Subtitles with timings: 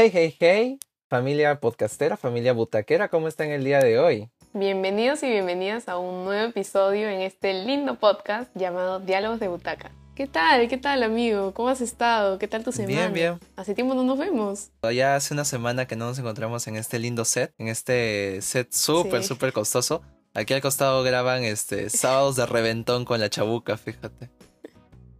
[0.00, 4.30] Hey, hey, hey, familia podcastera, familia butaquera, ¿cómo están el día de hoy?
[4.52, 9.90] Bienvenidos y bienvenidas a un nuevo episodio en este lindo podcast llamado Diálogos de Butaca.
[10.14, 10.68] ¿Qué tal?
[10.68, 11.52] ¿Qué tal, amigo?
[11.52, 12.38] ¿Cómo has estado?
[12.38, 13.08] ¿Qué tal tu semana?
[13.08, 13.40] Bien, bien.
[13.56, 14.70] Hace tiempo no nos vemos.
[14.94, 18.72] Ya hace una semana que no nos encontramos en este lindo set, en este set
[18.72, 19.28] súper, Sí.
[19.30, 20.02] súper costoso.
[20.32, 24.30] Aquí al costado graban este sábados de reventón con la chabuca, fíjate.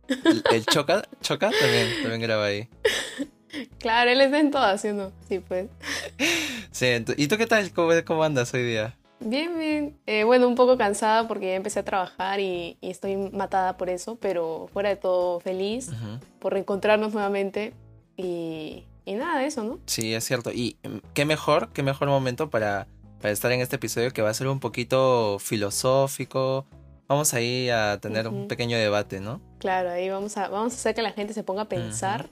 [0.06, 2.68] El, el Choca, Choca también, también graba ahí.
[3.78, 5.12] Claro, él está en todas, ¿sí no?
[5.28, 5.68] Sí, pues.
[6.70, 7.72] Sí, ¿y tú qué tal?
[7.72, 8.96] ¿Cómo, cómo andas hoy día?
[9.20, 9.98] Bien, bien.
[10.06, 13.90] Eh, bueno, un poco cansada porque ya empecé a trabajar y, y estoy matada por
[13.90, 15.90] eso, pero fuera de todo feliz
[16.38, 17.72] por reencontrarnos nuevamente
[18.16, 19.80] y, y nada de eso, ¿no?
[19.86, 20.52] Sí, es cierto.
[20.52, 22.86] Y mm, qué mejor, qué mejor momento para,
[23.20, 26.66] para estar en este episodio que va a ser un poquito filosófico.
[27.08, 29.40] Vamos ahí a tener un pequeño debate, ¿no?
[29.58, 32.28] Claro, ahí vamos a, vamos a hacer que la gente se ponga a pensar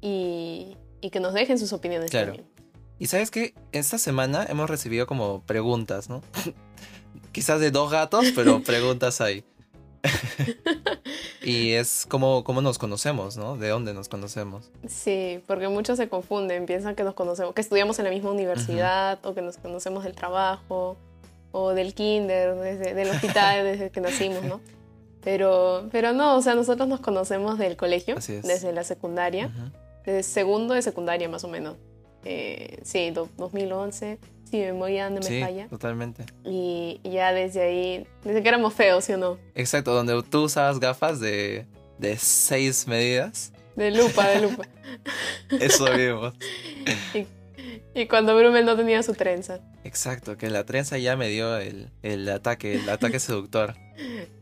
[0.00, 2.32] y, y que nos dejen sus opiniones Claro.
[2.34, 2.46] también.
[2.98, 6.22] Y sabes que esta semana hemos recibido como preguntas, ¿no?
[7.32, 9.44] Quizás de dos gatos, pero preguntas hay.
[11.42, 13.56] y es como, cómo nos conocemos, ¿no?
[13.56, 14.70] De dónde nos conocemos.
[14.88, 19.18] Sí, porque muchos se confunden, piensan que nos conocemos, que estudiamos en la misma universidad
[19.24, 20.96] o que nos conocemos del trabajo
[21.52, 24.60] o del kinder, desde, del hospital desde que nacimos, ¿no?
[25.22, 29.70] Pero, pero no, o sea, nosotros nos conocemos del colegio, desde la secundaria, Ujú.
[30.10, 31.76] Desde segundo de secundaria más o menos.
[32.24, 34.18] Eh, sí, do- 2011,
[34.50, 35.68] si mi memoria no me Sí, falla.
[35.68, 36.24] totalmente.
[36.44, 39.38] Y, y ya desde ahí, desde que éramos feos, ¿sí o no?
[39.54, 41.66] Exacto, donde tú usabas gafas de,
[41.98, 43.52] de seis medidas.
[43.76, 44.64] De lupa, de lupa.
[45.60, 46.34] Eso vimos.
[47.94, 49.60] y cuando Brumel no tenía su trenza.
[49.84, 53.74] Exacto, que la trenza ya me dio el, el ataque, el ataque seductor.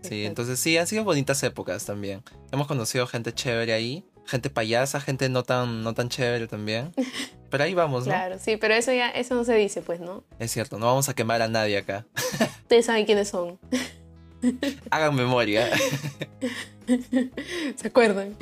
[0.02, 2.22] Sí, entonces sí, han sido bonitas épocas también.
[2.52, 6.92] Hemos conocido gente chévere ahí, gente payasa, gente no tan, no tan chévere también.
[7.50, 8.12] Pero ahí vamos, ¿no?
[8.12, 10.22] Claro, sí, pero eso ya, eso no se dice, pues, ¿no?
[10.38, 12.04] Es cierto, no vamos a quemar a nadie acá.
[12.60, 13.58] Ustedes saben quiénes son.
[14.90, 15.66] Hagan memoria.
[17.76, 18.36] ¿Se acuerdan?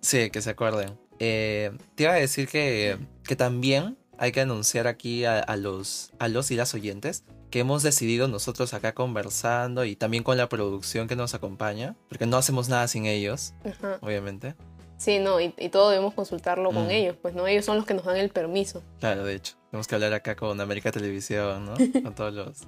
[0.00, 0.96] sí, que se acuerden.
[1.18, 6.12] Eh, te iba a decir que, que también hay que anunciar aquí a, a los,
[6.20, 10.48] a los y las oyentes que hemos decidido nosotros acá conversando y también con la
[10.48, 13.98] producción que nos acompaña, porque no hacemos nada sin ellos, Ajá.
[14.02, 14.54] obviamente.
[14.98, 16.90] Sí, no, y, y todo debemos consultarlo con Mm.
[16.90, 17.46] ellos, pues, ¿no?
[17.46, 18.82] Ellos son los que nos dan el permiso.
[19.00, 19.56] Claro, de hecho.
[19.70, 21.74] Tenemos que hablar acá con América Televisión, ¿no?
[22.02, 22.60] Con todos los.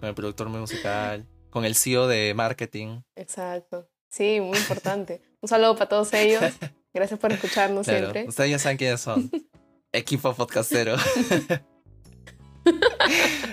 [0.00, 3.00] Con el productor musical, con el CEO de marketing.
[3.14, 3.88] Exacto.
[4.10, 5.22] Sí, muy importante.
[5.40, 6.42] Un saludo para todos ellos.
[6.92, 8.24] Gracias por escucharnos Claro, siempre.
[8.28, 9.30] ustedes ya saben quiénes son.
[9.92, 10.96] Equipo podcastero.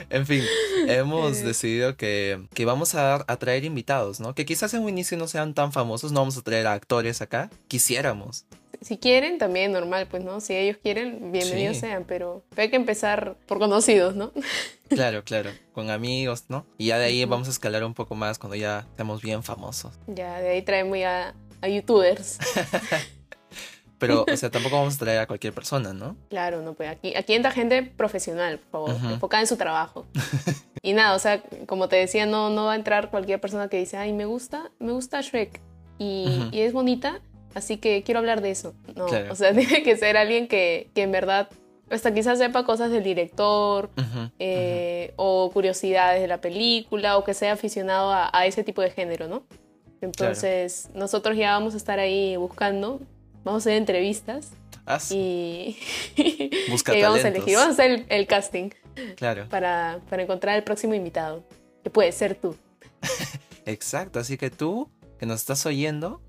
[0.09, 0.43] En fin,
[0.87, 1.43] hemos Eh.
[1.45, 4.33] decidido que, que vamos a, a traer invitados, ¿no?
[4.35, 7.21] Que quizás en un inicio no sean tan famosos, no vamos a traer a actores
[7.21, 7.49] acá.
[7.67, 8.45] Quisiéramos.
[8.81, 10.41] Si quieren, también normal, pues, ¿no?
[10.41, 11.81] Si ellos quieren, bienvenidos Sí.
[11.81, 14.31] sean, pero hay que empezar por conocidos, ¿no?
[14.89, 15.51] Claro, claro.
[15.73, 16.65] Con amigos, ¿no?
[16.77, 19.93] Y ya de ahí vamos a escalar un poco más cuando ya seamos bien famosos.
[20.07, 22.39] Ya, de ahí traemos ya a youtubers.
[24.07, 26.15] Pero, o sea, tampoco vamos a traer a cualquier persona, ¿no?
[26.29, 29.13] Claro, no, pues aquí, aquí entra gente profesional, por favor, Ujú.
[29.15, 30.05] enfocada en su trabajo.
[30.81, 33.77] y nada, o sea, como te decía, no, no va a entrar cualquier persona que
[33.77, 35.59] dice, ay, me gusta, me gusta Shrek
[35.97, 36.49] y, Ujú.
[36.55, 37.21] y es bonita,
[37.55, 38.73] así que quiero hablar de eso.
[38.95, 39.31] No, Claro.
[39.31, 41.47] o sea, tiene que ser alguien que, que en verdad,
[41.89, 47.33] hasta quizás sepa cosas del director Ujú, eh, o curiosidades de la película o que
[47.33, 49.43] sea aficionado a, a ese tipo de género, ¿no?
[50.01, 52.99] Entonces, nosotros ya vamos a estar ahí buscando,
[53.43, 54.81] vamos a hacer entrevistas ujú.
[54.85, 55.77] Haz- y,
[56.69, 58.69] Busca y vamos a elegir, vamos a hacer el, el casting
[59.15, 61.43] Claro, para, para encontrar el próximo invitado,
[61.83, 62.55] que puede ser tú.
[63.65, 64.19] exacto.
[64.19, 66.21] Así que tú, que nos estás oyendo,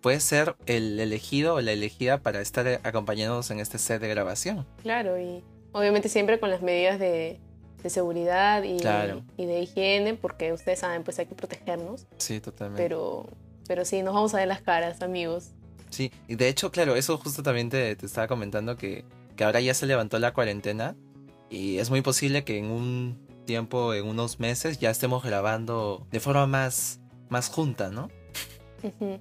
[0.00, 4.66] puedes ser el elegido o la elegida para estar acompañándonos en este set de grabación.
[4.82, 5.42] Claro, y
[5.72, 7.38] obviamente siempre con las medidas de,
[7.82, 9.22] de seguridad y, Claro.
[9.36, 12.82] y de higiene, porque ustedes saben, pues hay que protegernos, Sí, totalmente.
[12.82, 13.26] pero,
[13.66, 15.50] pero sí, nos vamos a ver las caras, amigos.
[15.90, 19.04] Sí, y de hecho, claro, eso justo también te, te estaba comentando que,
[19.36, 20.94] que ahora ya se levantó la cuarentena
[21.50, 26.20] y es muy posible que en un tiempo, en unos meses, ya estemos grabando de
[26.20, 28.08] forma más, más junta, ¿no?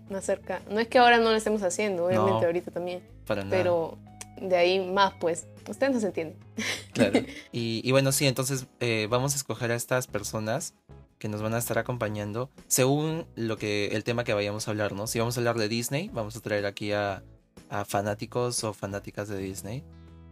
[0.09, 0.61] Más cerca.
[0.69, 2.45] No es que ahora no lo estemos haciendo, obviamente No.
[2.45, 3.57] ahorita también, Para nada.
[3.57, 3.97] pero
[4.39, 6.37] de ahí más, pues, ustedes no se entienden.
[6.93, 7.19] Claro.
[7.51, 10.75] Y, y bueno, sí, entonces eh, vamos a escoger a estas personas
[11.19, 14.93] que nos van a estar acompañando según lo que el tema que vayamos a hablar,
[14.93, 15.05] ¿no?
[15.05, 17.21] Si vamos a hablar de Disney, vamos a traer aquí a,
[17.69, 19.83] a fanáticos o fanáticas de Disney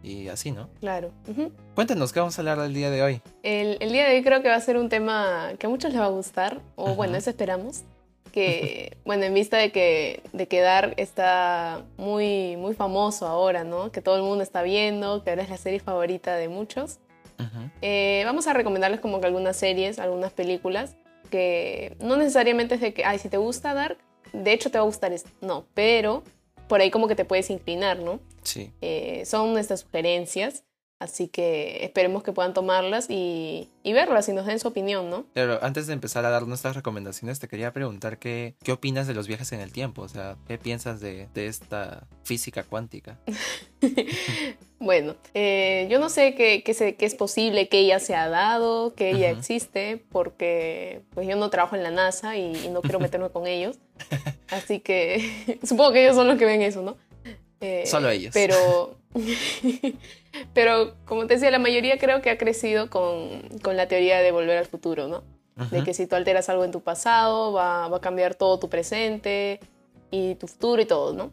[0.01, 0.69] y así, ¿no?
[0.79, 1.11] Claro.
[1.27, 1.51] ujú.
[1.75, 3.21] Cuéntanos qué vamos a hablar del día de hoy.
[3.43, 5.91] El, el día de hoy creo que va a ser un tema que a muchos
[5.91, 6.95] les va a gustar, o Ajá.
[6.95, 7.81] bueno, eso esperamos,
[8.31, 13.91] que, bueno, en vista de que, de que Dark está muy, muy famoso ahora, ¿no?
[13.91, 16.99] Que todo el mundo está viendo, que ahora es la serie favorita de muchos.
[17.81, 20.95] Eh, vamos a recomendarles como que algunas series, algunas películas,
[21.29, 23.97] que no necesariamente es de que, ay, si te gusta Dark,
[24.33, 25.29] de hecho te va a gustar esto.
[25.41, 26.23] No, pero
[26.67, 28.19] por ahí como que te puedes inclinar, ¿no?
[28.43, 28.71] Sí.
[28.81, 30.63] Eh, son nuestras sugerencias.
[30.99, 35.25] Así que esperemos que puedan tomarlas y, y, verlas y nos den su opinión, ¿no?
[35.33, 39.13] Pero antes de empezar a dar nuestras recomendaciones, te quería preguntar qué, qué opinas de
[39.13, 40.01] los viajes en el tiempo.
[40.01, 43.19] O sea, ¿qué piensas de, de esta física cuántica?
[44.79, 48.95] bueno, eh, yo no sé que, que, que, es posible que ella se ha dado,
[48.95, 49.37] que ella uh -huh.
[49.37, 53.45] existe, porque pues yo no trabajo en la NASA y, y no quiero meterme con
[53.45, 53.77] ellos.
[54.49, 56.97] Así que supongo que ellos son los que ven eso, ¿no?
[57.59, 58.33] Eh, Solo ellos.
[58.33, 58.97] Pero,
[60.53, 64.31] pero como te decía, la mayoría creo que ha crecido con, con la teoría de
[64.31, 65.23] volver al futuro, ¿no?
[65.71, 68.69] De que si tú alteras algo en tu pasado, va, va, a cambiar todo tu
[68.69, 69.59] presente
[70.11, 71.31] y tu futuro y todo, ¿no?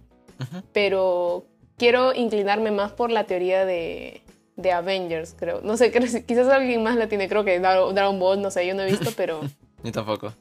[0.73, 1.45] Pero
[1.77, 4.23] quiero inclinarme más por la teoría de,
[4.57, 5.61] de Avengers, creo.
[5.63, 8.75] No sé, creo, quizás alguien más la tiene, creo que Dragon Ball, no sé, yo
[8.75, 9.41] no he visto, pero...
[9.83, 10.33] Ni tampoco.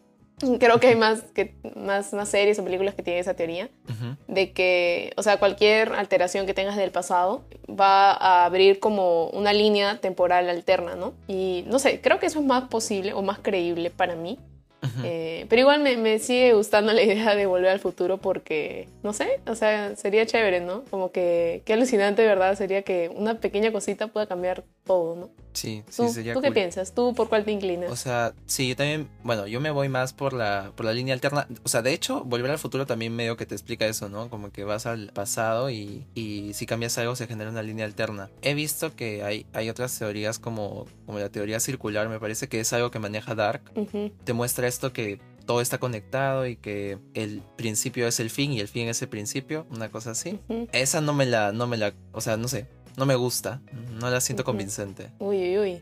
[0.60, 3.92] Creo que hay más, que, más, más series o películas que tienen esa teoría uh
[3.92, 4.18] -huh.
[4.28, 9.54] de que, o sea, cualquier alteración que tengas del pasado va a abrir como una
[9.54, 11.14] línea temporal alterna, ¿no?
[11.28, 14.38] Y no sé, creo que eso es más posible o más creíble para mí.
[14.82, 15.02] Uh -huh.
[15.06, 19.14] eh, pero igual me, me, sigue gustando la idea de volver al futuro porque, no
[19.14, 20.84] sé, o sea, sería chévere, ¿no?
[20.90, 22.58] Como que, qué alucinante, ¿verdad?
[22.58, 25.30] Sería que una pequeña cosita pueda cambiar todo, ¿no?
[25.54, 26.50] Sí, ¿Tú, sí, sería ¿Tú cool.
[26.50, 26.94] qué piensas?
[26.94, 27.92] ¿Tú por cuál te inclinas?
[27.92, 31.14] O sea, sí, yo también, bueno, yo me voy más por la, por la línea
[31.14, 31.48] alterna.
[31.64, 34.30] O sea, de hecho, volver al futuro también medio que te explica eso, ¿no?
[34.30, 38.30] Como que vas al pasado y, y si cambias algo se genera una línea alterna.
[38.42, 42.60] He visto que hay, hay otras teorías como, como la teoría circular, me parece que
[42.60, 43.72] es algo que maneja Dark.
[43.76, 44.12] Uh -huh.
[44.24, 48.60] Te muestra esto que todo está conectado y que el principio es el fin y
[48.60, 50.40] el fin es el principio, una cosa así.
[50.48, 50.70] Uh -huh.
[50.72, 52.66] Esa no me la, no me la, o sea, no sé,
[52.98, 53.62] no me gusta,
[54.00, 55.10] no la siento convincente.
[55.20, 55.82] Uy, uy, uy.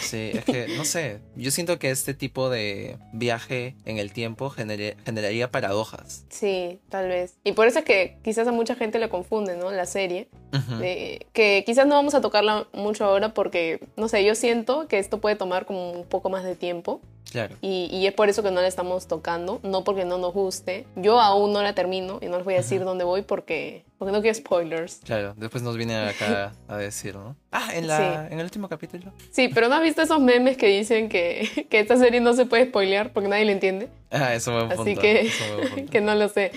[0.00, 4.50] Sí, es que no sé, yo siento que este tipo de viaje en el tiempo
[4.50, 6.24] genere, generaría paradojas.
[6.28, 7.34] Sí, tal vez.
[7.44, 9.70] Y por eso es que quizás a mucha gente le confunde, ¿no?
[9.70, 10.28] La serie.
[10.52, 10.78] Uh -huh.
[10.78, 14.98] de, que quizás no vamos a tocarla mucho ahora porque, no sé, yo siento que
[14.98, 17.00] esto puede tomar como un poco más de tiempo.
[17.30, 17.56] Claro.
[17.60, 20.86] Y, y, es por eso que no la estamos tocando, no porque no nos guste.
[20.96, 22.84] Yo aún no la termino y no les voy a decir -huh.
[22.84, 25.00] dónde voy porque, porque no quiero spoilers.
[25.04, 27.36] Claro, después nos viene acá a decir, ¿no?
[27.52, 28.32] Ah, en, la, sí.
[28.32, 29.12] en el último capítulo.
[29.30, 32.46] Sí, pero ¿no has visto esos memes que dicen que, que esta serie no se
[32.46, 33.88] puede spoilear porque nadie la entiende?
[34.10, 35.30] Ah, eso me Así que,
[35.90, 36.52] que no lo sé.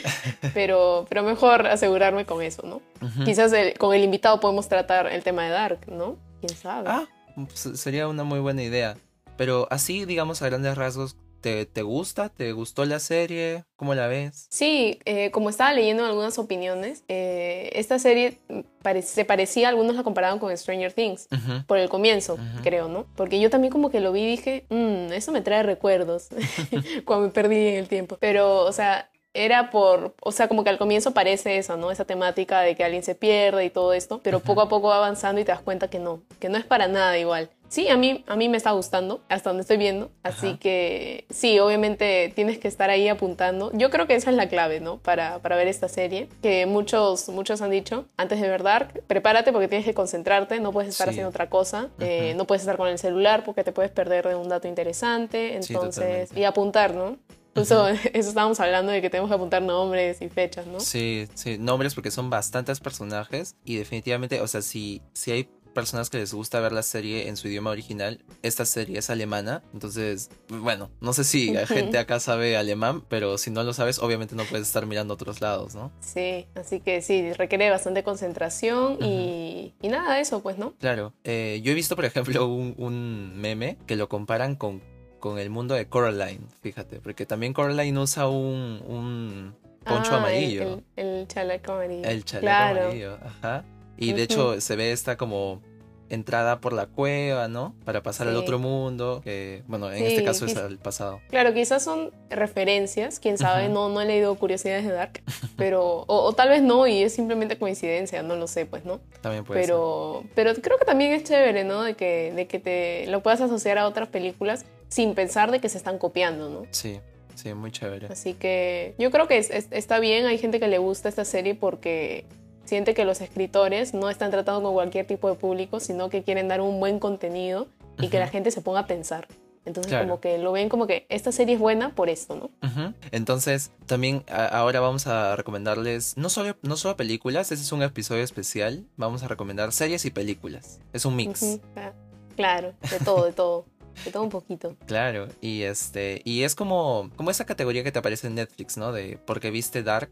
[0.54, 2.82] Pero, pero mejor asegurarme con eso, ¿no?
[3.02, 3.26] -huh.
[3.26, 6.18] Quizás el, con el invitado podemos tratar el tema de Dark, ¿no?
[6.40, 6.88] ¿Quién sabe?
[6.90, 7.08] Ah,
[7.54, 8.96] sería una muy buena idea.
[9.38, 12.30] Pero así, digamos, a grandes rasgos, ¿te, te gusta?
[12.30, 13.66] ¿Te gustó la serie?
[13.76, 14.48] ¿Cómo la ves?
[14.50, 18.38] Sí, eh, como estaba leyendo algunas opiniones, eh, esta serie
[18.82, 21.66] pare se parecía, algunos la comparaban con Stranger Things, uh -huh.
[21.66, 22.64] por el comienzo, uh -huh.
[22.64, 23.06] creo, ¿no?
[23.16, 26.30] Porque yo también como que lo vi y dije, mmm, eso me trae recuerdos
[27.06, 28.18] cuando me perdí en el tiempo.
[28.20, 31.92] Pero, o sea, era por, o sea, como que al comienzo parece eso, ¿no?
[31.92, 34.44] Esa temática de que alguien se pierde y todo esto, pero -huh.
[34.44, 36.88] poco a poco va avanzando y te das cuenta que no, que no es para
[36.88, 37.50] nada igual.
[37.70, 40.58] Sí, a mí, a mí me está gustando, hasta donde estoy viendo, así Ajá.
[40.60, 43.72] que sí, obviamente tienes que estar ahí apuntando.
[43.74, 44.98] Yo creo que esa es la clave, ¿no?
[44.98, 49.54] Para, para ver esta serie, que muchos, muchos han dicho, antes de ver Dark, prepárate
[49.54, 51.12] porque tienes que concentrarte, no puedes estar sí.
[51.12, 54.36] haciendo otra cosa, eh, no puedes estar con el celular porque te puedes perder de
[54.36, 57.16] un dato interesante, entonces, sí, y apuntar, ¿no?
[57.52, 58.00] Incluso -huh.
[58.14, 60.80] eso estábamos hablando de que tenemos que apuntar nombres y fechas, ¿no?
[60.80, 66.10] Sí, sí, nombres porque son bastantes personajes y definitivamente, o sea, si, si hay personas
[66.10, 70.30] que les gusta ver la serie en su idioma original, esta serie es alemana, entonces,
[70.50, 74.36] bueno, no sé si la gente acá sabe alemán, pero si no lo sabes, obviamente
[74.36, 75.92] no puedes estar mirando a otros lados, ¿no?
[76.02, 79.06] Sí, así que sí, requiere bastante concentración uh -huh.
[79.08, 80.74] y, y, nada, eso pues, ¿no?
[80.80, 84.82] Claro, eh, yo he visto, por ejemplo, un, un meme que lo comparan con
[85.22, 90.82] con el mundo de Coraline, fíjate, porque también Coraline usa un, un poncho ah, amarillo.
[90.98, 92.04] El, el, chaleco amarillo.
[92.04, 92.82] El chaleco claro.
[92.86, 93.64] amarillo, ajá.
[93.96, 94.22] Y de uh -huh.
[94.24, 95.62] hecho se ve esta como
[96.10, 97.74] entrada por la cueva, ¿no?
[97.86, 98.32] Para pasar sí.
[98.32, 101.22] al otro mundo, que bueno, en sí, este caso es el pasado.
[101.30, 103.74] Claro, quizás son referencias, quién sabe, uh -huh.
[103.74, 105.22] no, no he leído Curiosidades de Dark,
[105.56, 109.00] pero, o, o, tal vez no, y es simplemente coincidencia, no lo sé, pues, ¿no?
[109.22, 110.32] También puede pero, ser.
[110.36, 111.84] Pero creo que también es chévere, ¿no?
[111.84, 115.70] De que, de que te lo puedas asociar a otras películas sin pensar de que
[115.70, 116.66] se están copiando, ¿no?
[116.72, 117.00] Sí.
[117.34, 118.08] Sí, muy chévere.
[118.12, 121.26] Así que yo creo que es, es, está bien, hay gente que le gusta esta
[121.26, 122.26] serie porque
[122.66, 126.48] siente que los escritores no están tratando con cualquier tipo de público, sino que quieren
[126.50, 127.68] dar un buen contenido
[127.98, 128.10] y uh -huh.
[128.12, 129.28] que la gente se ponga a pensar.
[129.66, 130.08] Entonces Claro.
[130.08, 132.46] como que lo ven como que esta serie es buena por esto, ¿no?
[132.68, 132.94] Ujú.
[133.12, 137.82] Entonces, también a- ahora vamos a recomendarles no solo, no solo películas, ese es un
[137.82, 138.86] episodio especial.
[138.98, 140.80] Vamos a recomendar series y películas.
[140.94, 141.42] Es un mix.
[141.44, 141.94] Ujú, ah,
[142.36, 143.66] Claro, de todo, de todo.
[144.06, 144.76] De todo un poquito.
[144.88, 148.92] Claro, y este, y es como, como esa categoría que te aparece en Netflix, ¿no?
[148.92, 150.12] De porque viste Dark,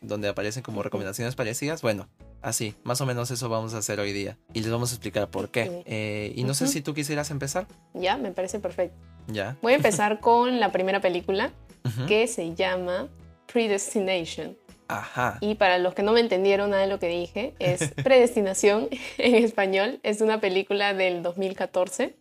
[0.00, 1.82] donde aparecen como recomendaciones parecidas.
[1.82, 2.08] Bueno,
[2.42, 4.36] así, más o menos eso vamos a hacer hoy día.
[4.52, 5.82] Y les vamos a explicar por qué.
[5.86, 7.66] Eh, y no sé si tú quisieras empezar.
[7.94, 8.96] Ya, me parece perfecto.
[9.28, 9.56] Ya.
[9.62, 11.50] Voy a empezar con la primera película
[12.06, 13.08] que se llama
[13.52, 14.56] Predestination.
[14.88, 15.38] Ajá.
[15.40, 19.36] Y para los que no me entendieron nada de lo que dije, es Predestinación en
[19.36, 20.00] español.
[20.02, 22.16] Es una película del 2014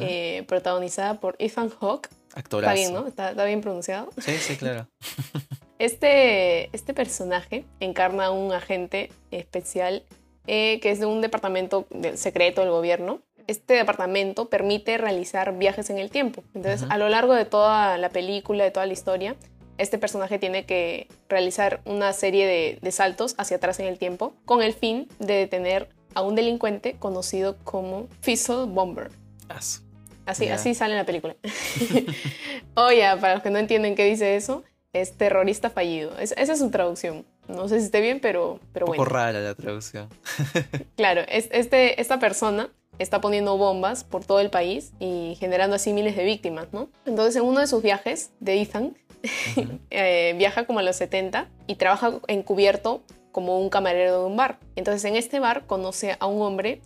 [0.00, 2.08] Eh, protagonizada por Ethan Hawke.
[2.34, 2.72] Actorazo.
[2.72, 3.06] Está bien, ¿no?
[3.06, 4.10] Está, está bien pronunciado.
[4.18, 4.86] Sí, sí, claro.
[5.78, 10.04] Este, este personaje encarna a un agente especial
[10.46, 13.20] eh, que es de un departamento del secreto del gobierno.
[13.46, 16.42] Este departamento permite realizar viajes en el tiempo.
[16.54, 19.36] Entonces, a lo largo de toda la película, de toda la historia,
[19.78, 24.32] este personaje tiene que realizar una serie de, de saltos hacia atrás en el tiempo
[24.46, 29.10] con el fin de detener a un delincuente conocido como Fizzle Bomber.
[29.48, 29.82] Aso.
[30.26, 31.36] Así, así sale en la película.
[32.74, 36.18] o ya, para los que no entienden qué dice eso, es terrorista fallido.
[36.18, 37.24] Es- esa es su traducción.
[37.48, 39.14] No sé si esté bien, pero, pero Un poco bueno.
[39.16, 40.08] rara la traducción.
[40.96, 45.92] Claro, es, este, esta persona está poniendo bombas por todo el país y generando así
[45.92, 46.88] miles de víctimas, ¿no?
[47.04, 48.96] Entonces, en uno de sus viajes de Ethan,
[49.90, 54.58] eh, viaja como a los 70 y trabaja encubierto como un camarero de un bar.
[54.76, 56.80] Entonces en este bar conoce a un hombre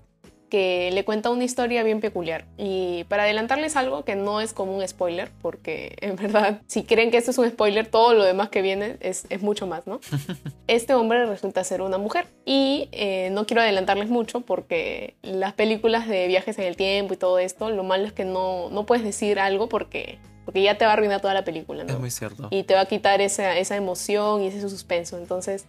[0.51, 2.45] que le cuenta una historia bien peculiar.
[2.59, 7.11] Y para adelantarles algo que no es como un spoiler, porque en verdad, si creen
[7.11, 10.01] que esto es un spoiler, todo lo demás que viene es, es mucho más, ¿no?
[10.67, 12.27] Este hombre resulta ser una mujer.
[12.45, 17.17] Y eh, no quiero adelantarles mucho porque las películas de viajes en el tiempo y
[17.17, 20.85] todo esto, lo malo es que no, no puedes decir algo porque, porque ya te
[20.85, 21.93] va a arruinar toda la película, ¿no?
[21.95, 22.49] Es muy cierto.
[22.51, 25.19] y te va a quitar esa, esa emoción y ese suspenso.
[25.19, 25.67] Entonces,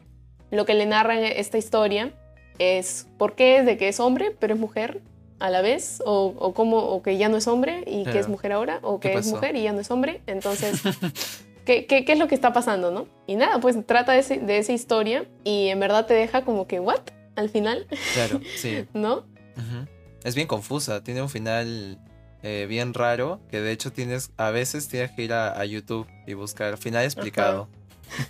[0.52, 2.12] lo que le narra esta historia
[2.80, 5.02] es por qué es de que es hombre, pero es mujer
[5.40, 8.28] a la vez, o, o, cómo, o que ya no es hombre y que es
[8.28, 10.22] mujer ahora, o ¿Qué que es mujer y ya no es hombre.
[10.28, 10.82] Entonces,
[11.66, 13.08] ¿qué, qué, qué es lo que está pasando, no?
[13.26, 16.68] Y nada, pues trata de, ese- de esa historia y en verdad te deja como
[16.68, 17.00] que, ¿what?
[17.36, 18.86] Al final, Claro, sí.
[18.94, 19.26] ¿no?
[20.24, 21.98] Es bien confusa, tiene un final
[22.44, 26.06] eh, bien raro, que de hecho tienes, a veces tienes que ir a, a YouTube
[26.28, 27.68] y buscar final explicado.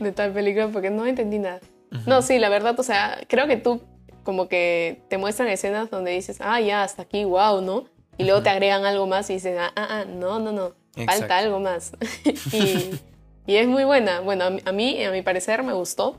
[0.00, 1.60] De tal película porque no entendí nada.
[2.06, 3.80] No, sí, la verdad, o sea, creo que tú
[4.24, 7.86] como que te muestran escenas donde dices, ah, ya, hasta aquí, wow, ¿no?
[8.18, 11.20] Y luego te agregan algo más y dices, ah, ah, ah, no, no, no, Exacto.
[11.20, 11.92] falta algo más.
[12.52, 12.90] y,
[13.46, 14.20] y es muy buena.
[14.20, 16.18] Bueno, a mí, a mi parecer, me gustó.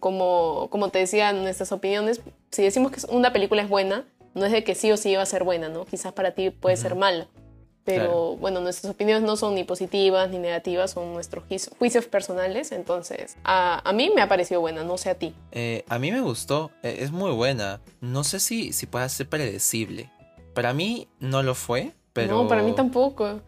[0.00, 4.04] Como, como te decía, nuestras opiniones, si decimos que una película es buena,
[4.34, 5.84] no es de que sí o sí va a ser buena, ¿no?
[5.84, 7.28] Quizás para ti puede ser mala.
[7.84, 8.36] Pero Claro.
[8.36, 12.70] bueno, nuestras opiniones no son ni positivas ni negativas, son nuestros juicio- juicios personales.
[12.70, 15.34] Entonces, a, a mí me ha parecido buena, no sé a ti.
[15.50, 17.80] Eh, a mí me gustó, eh, es muy buena.
[18.00, 20.10] No sé si, si pueda ser predecible.
[20.54, 22.42] Para mí no lo fue, pero...
[22.42, 23.40] No, para mí tampoco.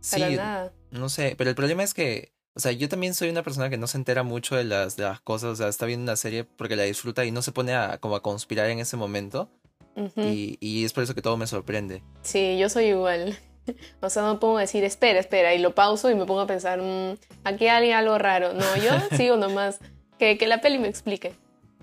[0.00, 0.72] Sí, Para nada.
[0.90, 3.76] no sé, pero el problema es que, o sea, yo también soy una persona que
[3.76, 6.44] no se entera mucho de las, de las cosas, o sea, está viendo una serie
[6.44, 9.50] porque la disfruta y no se pone a, como a conspirar en ese momento.
[9.96, 10.20] Ujú.
[10.22, 12.02] y, y es por eso que todo me sorprende.
[12.22, 13.36] Sí, yo soy igual.
[14.00, 16.80] O sea, no a decir, espera, espera, y lo pauso y me pongo a pensar,
[16.80, 18.52] "Mm, aquí hay algo raro.
[18.54, 19.78] No, yo sigo nomás.
[20.18, 21.32] Que, que la peli me explique.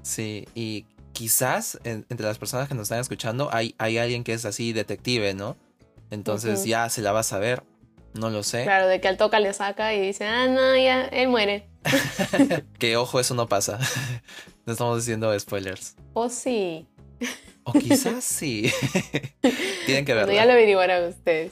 [0.03, 4.33] Sí, y quizás en- entre las personas que nos están escuchando hay, hay alguien que
[4.33, 5.57] es así detective, ¿no?
[6.11, 6.67] Entonces Ujú.
[6.69, 7.63] ya se la va a saber,
[8.13, 8.63] no lo sé.
[8.63, 11.67] Claro, de que al toca le saca y dice, ah, no, ya, él muere.
[12.79, 13.79] Que ojo, eso no pasa.
[14.65, 15.95] no estamos diciendo spoilers.
[16.13, 16.85] O sí.
[17.67, 18.71] O quizás sí.
[19.85, 20.33] Tienen que Bueno, verla.
[20.33, 21.51] ya lo averiguarán ustedes.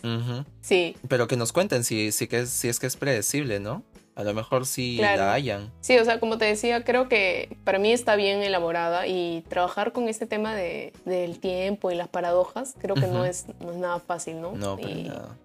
[0.62, 0.96] Sí.
[1.08, 3.84] Pero que nos cuenten si, si, que es, si es que es predecible, ¿no?
[4.16, 5.24] A lo mejor sí Claro.
[5.24, 5.72] la hayan.
[5.82, 9.92] Sí, o sea, como te decía, creo que para mí está bien elaborada y trabajar
[9.92, 13.78] con este tema de, del tiempo y las paradojas, creo que no, es, no es
[13.78, 14.54] nada fácil, ¿no?
[14.54, 15.36] No, para y, nada.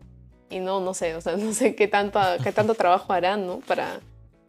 [0.50, 3.58] y no, no sé, o sea, no sé qué, tanta, qué tanto trabajo harán, ¿no?
[3.58, 3.98] Para,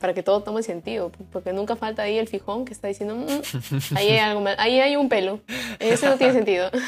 [0.01, 3.95] para que todo tome sentido, porque nunca falta ahí el fijón que está diciendo, "Mm,
[3.95, 5.39] ahí hay algo mal, ahí hay un pelo,
[5.79, 6.69] ese no tiene sentido.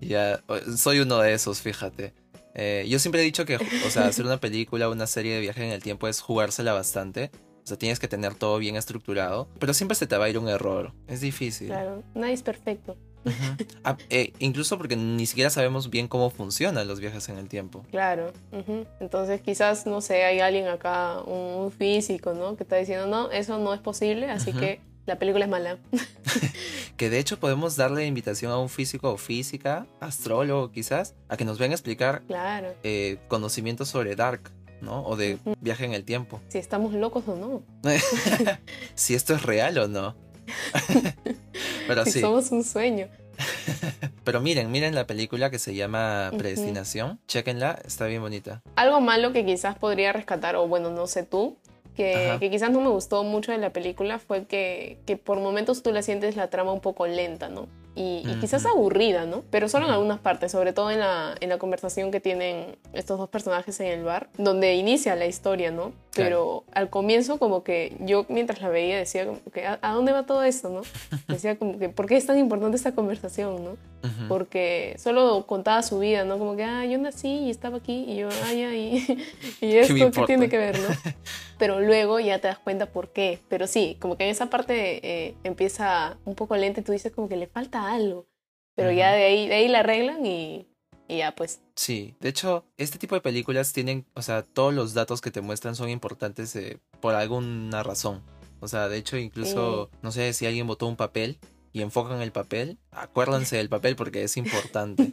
[0.00, 0.40] Ya,
[0.76, 2.12] soy uno de esos, fíjate.
[2.54, 5.64] Eh, yo siempre he dicho que, o sea, hacer una película, una serie de viaje
[5.64, 7.30] en el tiempo es jugársela bastante.
[7.62, 9.48] O sea, tienes que tener todo bien estructurado.
[9.58, 10.92] Pero siempre se te va a ir un error.
[11.06, 11.68] Es difícil.
[11.68, 12.96] Claro, nadie es perfecto,
[13.84, 17.84] Ah, eh, incluso porque ni siquiera sabemos bien cómo funcionan los viajes en el tiempo.
[17.90, 18.32] claro.
[18.52, 18.86] ujú.
[19.00, 22.56] Entonces quizás, no sé, hay alguien acá, un, un físico, ¿no?
[22.56, 25.78] Que está diciendo, no, eso no es posible, así que la película es mala.
[26.96, 31.44] Que de hecho podemos darle invitación a un físico o física, astrólogo quizás, a que
[31.44, 32.72] nos venga a explicar Claro.
[32.84, 35.02] eh, conocimientos sobre Dark, ¿no?
[35.04, 36.40] O de viaje en el tiempo.
[36.48, 37.62] Si estamos locos o no.
[38.94, 40.14] si esto es real o no.
[41.86, 42.20] Pero sí.
[42.20, 43.08] somos un sueño.
[44.24, 46.30] Pero miren, miren la película que se llama.
[46.36, 47.20] Predestinación.
[47.26, 48.62] Chequenla, está bien bonita.
[48.76, 51.56] Algo malo que quizás podría rescatar, o bueno, no sé tú,
[51.94, 55.82] que, que quizás no me gustó mucho de la película fue que, que por momentos
[55.82, 57.68] tú la sientes la trama un poco lenta, ¿no?
[57.96, 59.44] Y, y quizás aburrida, ¿no?
[59.50, 63.18] Pero solo en algunas partes, sobre todo en la, en la conversación que tienen estos
[63.18, 65.92] dos personajes en el bar, donde inicia la historia, ¿no?
[66.16, 70.26] Pero al comienzo como que yo mientras la veía decía como que ¿a, dónde va
[70.26, 70.82] todo esto, no?
[71.28, 73.76] Decía como que ¿por qué es tan importante esta conversación, no?
[74.04, 74.28] Ujú.
[74.28, 76.38] porque solo contaba su vida, ¿no?
[76.38, 78.98] Como que, ah, yo nací y estaba aquí y yo, ah, ya, y,
[79.62, 80.26] esto, ¿qué, importa?
[80.26, 80.88] tiene que ver, no?
[81.58, 83.40] Pero luego ya te das cuenta por qué.
[83.48, 87.12] Pero sí, como que en esa parte eh, empieza un poco lenta y tú dices
[87.12, 88.26] como que le falta algo.
[88.74, 90.66] Pero ya de ahí, de ahí la arreglan y,
[91.06, 91.60] y ya pues.
[91.76, 95.40] Sí, de hecho, este tipo de películas tienen, o sea, todos los datos que te
[95.40, 98.22] muestran son importantes eh, por alguna razón.
[98.60, 101.38] O sea, de hecho, incluso, no sé si alguien botó un papel
[101.74, 105.10] y enfocan el papel, acuérdense del papel porque es importante.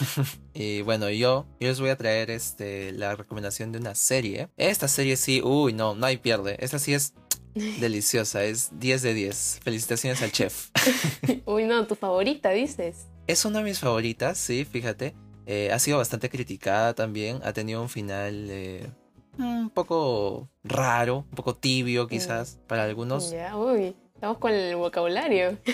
[0.54, 4.48] y bueno, yo, yo les voy a traer este, la recomendación de una serie.
[4.56, 6.56] Esta serie sí, uy, no, no hay pierde.
[6.60, 7.14] Esta sí es
[7.80, 9.60] deliciosa, es 10 de 10.
[9.64, 10.70] Felicitaciones al chef.
[11.46, 13.08] Uy, no, tu favorita, dices.
[13.26, 15.16] Es una de mis favoritas, sí, fíjate.
[15.46, 17.40] Eh, ha sido bastante criticada también.
[17.42, 18.88] Ha tenido un final eh,
[19.36, 23.32] un poco raro, un poco tibio quizás para algunos.
[23.32, 25.58] Ya, uy, estamos con el vocabulario.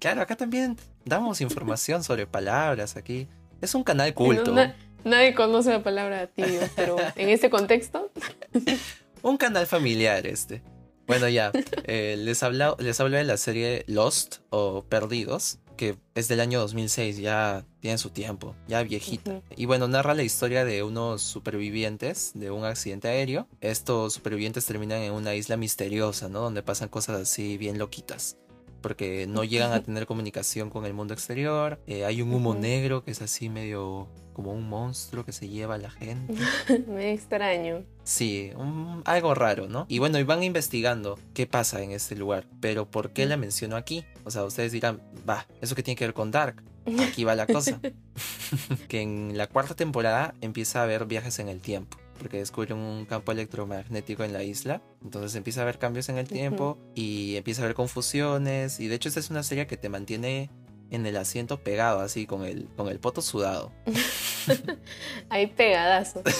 [0.00, 3.26] Claro, acá también damos información sobre palabras aquí.
[3.60, 4.44] Es un canal culto.
[4.44, 8.08] No, na- nadie conoce la palabra tibio, pero en este contexto,
[9.22, 10.62] Un canal familiar este.
[11.08, 11.50] Bueno, ya.
[11.82, 16.60] eh, les, habla, les hablo de la serie Lost o Perdidos, que es del año
[16.60, 19.40] 2006, ya tiene su tiempo, ya viejita.
[19.56, 23.46] Y bueno, narra la historia de unos supervivientes de un accidente aéreo.
[23.62, 26.40] Estos supervivientes terminan en una isla misteriosa, ¿no?
[26.40, 28.36] Donde pasan cosas así bien loquitas.
[28.80, 31.80] Porque no llegan a tener comunicación con el mundo exterior.
[31.86, 35.74] eh, hay un humo negro que es así medio como un monstruo que se lleva
[35.74, 36.32] a la gente.
[36.88, 37.84] me extraño.
[38.04, 39.84] Sí, un- algo raro, ¿no?
[39.88, 43.74] Y bueno, y van investigando qué pasa en este lugar, pero ¿por qué la menciono
[43.74, 44.04] aquí?
[44.24, 46.62] O sea, ustedes dirán, va, ¿eso qué tiene que ver con Dark?
[47.00, 47.80] Aquí va la cosa.
[48.88, 53.06] que en la cuarta temporada empieza a haber viajes en el tiempo, porque descubren un
[53.06, 57.62] campo electromagnético en la isla, entonces empieza a haber cambios en el tiempo y empieza
[57.62, 60.50] a haber confusiones, y de hecho esta es una serie que te mantiene
[60.90, 63.72] en el asiento pegado, así, con el, con el poto sudado.
[65.30, 66.22] Ahí pegadazo.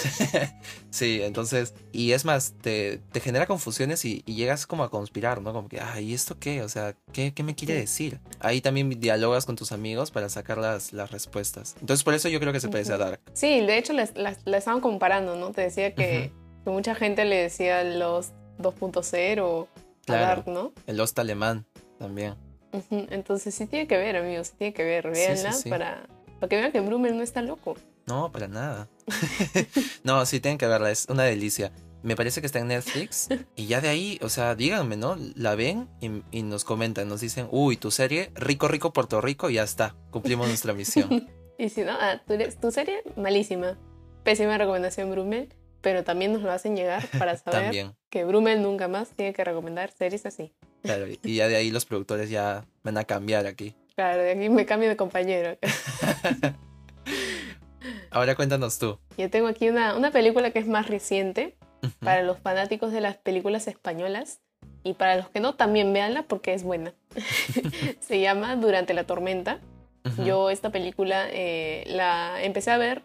[0.90, 5.42] Sí, entonces, y es más, te, te genera confusiones y, y llegas como a conspirar,
[5.42, 5.52] ¿no?
[5.52, 6.62] Como que, ay, ¿y esto qué?
[6.62, 8.20] O sea, ¿qué, qué me quiere decir?
[8.40, 11.76] Ahí también dialogas con tus amigos para sacar las, las respuestas.
[11.80, 13.04] Entonces, por eso yo creo que se parece a Ujú.
[13.04, 13.20] Dark.
[13.34, 15.52] Sí, de hecho la, estaban comparando, ¿no?
[15.52, 16.32] Te decía que,
[16.64, 20.26] que mucha gente le decía los 2.0 a Claro.
[20.26, 20.72] Dark, ¿no?
[20.86, 21.66] El Lost alemán
[21.98, 22.34] también.
[22.90, 25.04] Entonces sí tiene que ver, amigos, sí tiene que ver.
[25.14, 25.70] Sí, sí, Véanla sí.
[25.70, 26.06] Para,
[26.38, 27.76] para que vean que Brummel no está loco.
[28.06, 28.88] No, para nada.
[30.04, 31.72] no, sí, tienen que verla, es una delicia.
[32.02, 33.28] Me parece que está en Netflix.
[33.56, 35.16] Y ya de ahí, o sea, díganme, ¿no?
[35.34, 39.50] La ven y, y nos comentan, nos dicen, uy, tu serie, rico, rico, Puerto Rico,
[39.50, 39.96] y ya está.
[40.10, 41.28] Cumplimos nuestra misión.
[41.60, 43.76] Y si no, ah, tu, tu serie, malísima.
[44.22, 45.52] Pésima recomendación, Brummel.
[45.80, 49.90] Pero también nos lo hacen llegar para saber que Brummel nunca más tiene que recomendar
[49.90, 50.54] series así.
[50.82, 53.74] Claro, y ya de ahí los productores ya van a cambiar aquí.
[53.94, 55.58] Claro, de aquí me cambio de compañero.
[58.10, 58.98] Ahora cuéntanos tú.
[59.16, 61.92] Yo tengo aquí una, una película que es más reciente, Ujú.
[62.00, 64.40] para los fanáticos de las películas españolas
[64.82, 66.92] y para los que no, también véanla porque es buena.
[68.00, 69.60] Se llama Durante la tormenta.
[70.24, 73.02] Yo esta película eh, la empecé a ver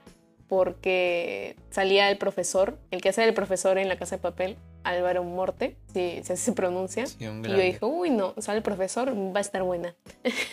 [0.53, 5.23] porque salía el profesor, el que hace el profesor en La Casa de Papel, Álvaro
[5.23, 7.05] Morte, si, si así se pronuncia.
[7.07, 9.95] Sí, Y yo dije, uy, no, sale el profesor, va a estar buena.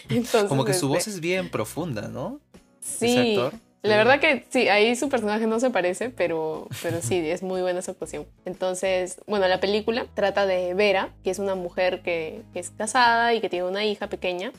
[0.09, 2.41] Entonces, Como que su voz este, es bien profunda, ¿no?
[2.81, 3.53] Sí, Ese actor.
[3.83, 3.97] la Sí.
[3.99, 7.83] verdad que sí, ahí su personaje no se parece, pero, pero sí, es muy buena
[7.83, 8.27] su actuación.
[8.45, 13.35] Entonces, bueno, la película trata de Vera, que es una mujer que, que es casada
[13.35, 14.53] y que tiene una hija pequeña,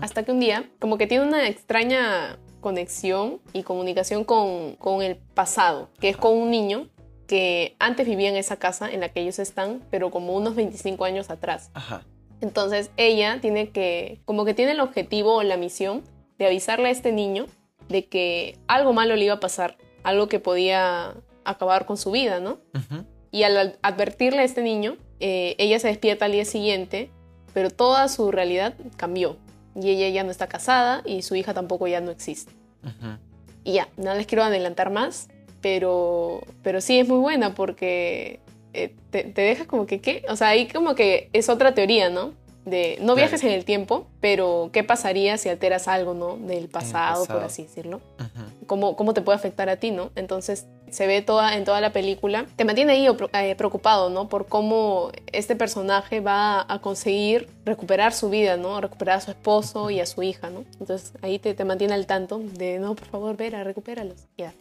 [0.00, 5.16] hasta que un día, como que tiene una extraña conexión y comunicación con, con el
[5.16, 6.88] pasado, que es con un niño
[7.26, 11.04] que antes vivía en esa casa en la que ellos están, pero como unos 25
[11.04, 11.70] años atrás.
[11.74, 12.06] Ajá.
[12.40, 16.04] Entonces ella tiene que, como que tiene el objetivo o la misión
[16.38, 17.44] de avisarle a este niño
[17.90, 22.40] de que algo malo le iba a pasar, algo que podía acabar con su vida,
[22.40, 22.60] ¿no?
[23.30, 27.10] Y al advertirle a este niño, eh, ella se despierta al día siguiente,
[27.52, 29.36] pero toda su realidad cambió.
[29.74, 32.52] Y ella ya no está casada y su hija tampoco ya no existe.
[33.64, 35.28] Y ya, no les quiero adelantar más,
[35.60, 38.40] pero, pero sí es muy buena porque
[38.72, 40.24] eh, te, te deja como que, ¿qué?
[40.28, 42.34] O sea, ahí como que es otra teoría, ¿no?
[42.64, 46.36] De no viajes en el tiempo, pero qué pasaría si alteras algo, ¿no?
[46.36, 48.00] Del pasado, por así decirlo.
[48.66, 50.10] ¿Cómo, ¿Cómo, te puede afectar a ti, ¿no?
[50.14, 52.46] Entonces se ve toda, en toda la película.
[52.56, 54.28] Te mantiene ahí eh, preocupado, ¿no?
[54.28, 58.80] Por cómo este personaje va a conseguir recuperar su vida, ¿no?
[58.80, 60.64] Recuperar a su esposo y a su hija, ¿no?
[60.80, 64.26] Entonces ahí te, te mantiene al tanto de, no, por favor, Vera, recupéralos.
[64.38, 64.54] Ya.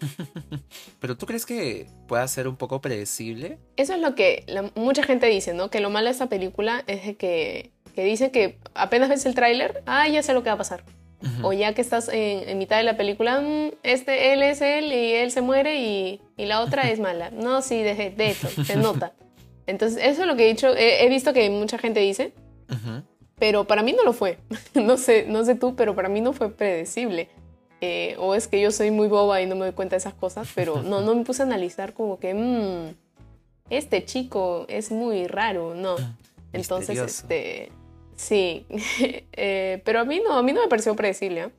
[1.00, 3.60] pero tú crees que pueda ser un poco predecible?
[3.78, 5.70] Eso es lo que mucha gente dice, ¿no?
[5.70, 9.36] Que lo malo de esta película es de que que dice que apenas ves el
[9.36, 10.84] tráiler, ah, ya sé lo que va a pasar.
[11.42, 15.14] O ya que estás en, mitad de la película, mm, este, él es él y
[15.14, 17.30] él se muere y, y la otra es mala.
[17.32, 19.14] No, sí, de, de hecho, se nota.
[19.66, 22.34] Entonces, eso es lo que he dicho, he, visto que mucha gente dice,
[23.40, 24.38] pero para mí no lo fue.
[24.74, 27.30] no, sé, no sé tú, pero para mí no fue predecible.
[27.80, 30.14] Eh, o es que yo soy muy boba y no me doy cuenta de esas
[30.14, 32.96] cosas, pero no, no me puse a analizar como que, mmm,
[33.70, 35.96] este chico es muy raro, no.
[36.54, 37.72] Entonces, este
[38.16, 38.66] Sí,
[39.34, 41.42] eh, pero a mí no, a mí no me pareció predecible.
[41.42, 41.50] ¿eh?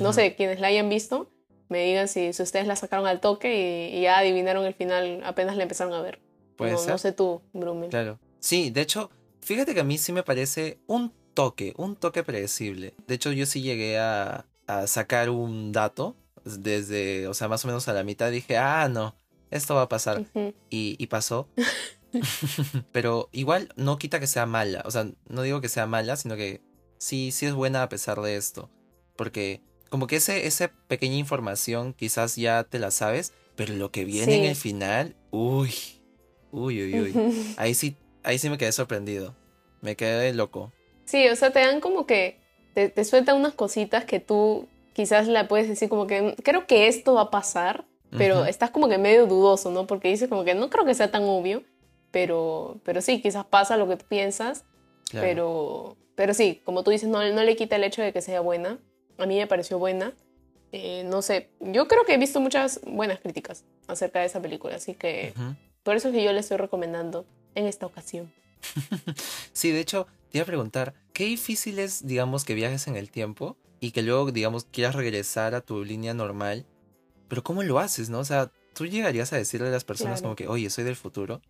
[0.00, 1.30] No sé, quienes la hayan visto,
[1.68, 5.62] me digan si, ustedes la sacaron al toque y, ya adivinaron el final apenas la
[5.62, 6.20] empezaron a ver.
[6.56, 7.90] Puede no, no sé tú, Brumel.
[7.90, 8.18] Claro.
[8.38, 12.94] Sí, de hecho, fíjate que a mí sí me parece un toque, un toque predecible.
[13.06, 17.68] De hecho, yo sí llegué a, a sacar un dato desde, o sea, más o
[17.68, 19.16] menos a la mitad dije, ah, no,
[19.50, 20.24] esto va a pasar.
[20.70, 21.48] y, y, pasó.
[22.92, 24.82] Pero igual no quita que sea mala.
[24.84, 26.62] O sea, no digo que sea mala, sino que
[26.98, 28.70] sí, sí es buena a pesar de esto.
[29.16, 34.04] Porque como que ese, esa pequeña información quizás ya te la sabes, pero lo que
[34.04, 35.72] viene en el final, uy,
[36.50, 37.54] uy, uy, uy.
[37.56, 39.34] ahí sí, ahí sí me quedé sorprendido.
[39.80, 40.72] Me quedé loco.
[41.04, 42.40] Sí, o sea, te dan como que,
[42.74, 46.88] te, te sueltan unas cositas que tú quizás la puedes decir como que, creo que
[46.88, 47.84] esto va a pasar,
[48.16, 49.86] pero estás como que medio dudoso, ¿no?
[49.88, 51.64] Porque dices como que no creo que sea tan obvio
[52.14, 54.64] pero, pero sí, quizás pasa lo que tú piensas,
[55.10, 58.40] pero, pero sí, como tú dices, no, no le quita el hecho de que sea
[58.40, 58.78] buena.
[59.18, 60.12] A mí me pareció buena.
[60.70, 64.76] Eh, no sé, yo creo que he visto muchas buenas críticas acerca de esa película,
[64.76, 65.34] así que
[65.82, 68.32] por eso es que yo le estoy recomendando en esta ocasión.
[69.52, 73.10] sí, de hecho, te iba a preguntar, ¿qué difícil es, digamos, que viajes en el
[73.10, 76.64] tiempo y que luego, digamos, quieras regresar a tu línea normal?
[77.26, 78.20] Pero ¿cómo lo haces, no?
[78.20, 81.40] O sea, ¿tú llegarías a decirle a las personas como que, oye, soy del futuro?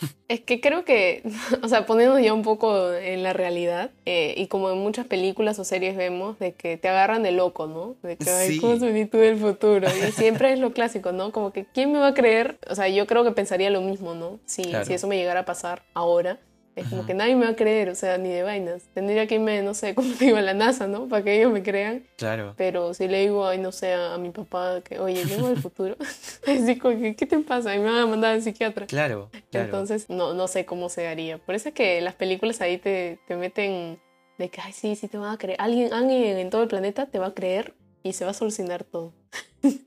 [0.28, 1.22] Es que creo que,
[1.62, 5.58] o sea, poniéndonos ya un poco en la realidad, eh, y como en muchas películas
[5.58, 7.96] o series vemos, de que te agarran de loco, ¿no?
[8.02, 9.88] De que, ay, ¿cómo soy tú del futuro?
[9.88, 11.32] Y siempre es lo clásico, ¿no?
[11.32, 12.58] Como que, ¿quién me va a creer?
[12.70, 14.38] O sea, yo creo que pensaría lo mismo, ¿no?
[14.46, 16.38] Si, si eso me llegara a pasar ahora.
[16.80, 18.84] Es como que nadie me va a creer, o sea, ni de vainas.
[18.94, 21.08] Tendría que irme, no sé, como te digo, a la NASA, ¿no?
[21.08, 22.06] Para que ellos me crean.
[22.16, 22.54] Claro.
[22.56, 25.96] Pero si le digo, ay, no sé, a, mi papá que, oye, vengo del futuro,
[26.46, 27.74] así como que, ¿qué te pasa?
[27.74, 28.86] Y me van a mandar al psiquiatra.
[28.86, 31.38] Claro, Entonces, no, no sé cómo se haría.
[31.38, 34.00] Por eso es que las películas ahí te, te meten
[34.38, 35.60] de que, ay, sí, sí te van a creer.
[35.60, 38.84] Alguien, alguien en todo el planeta te va a creer y se va a solucionar
[38.84, 39.12] todo.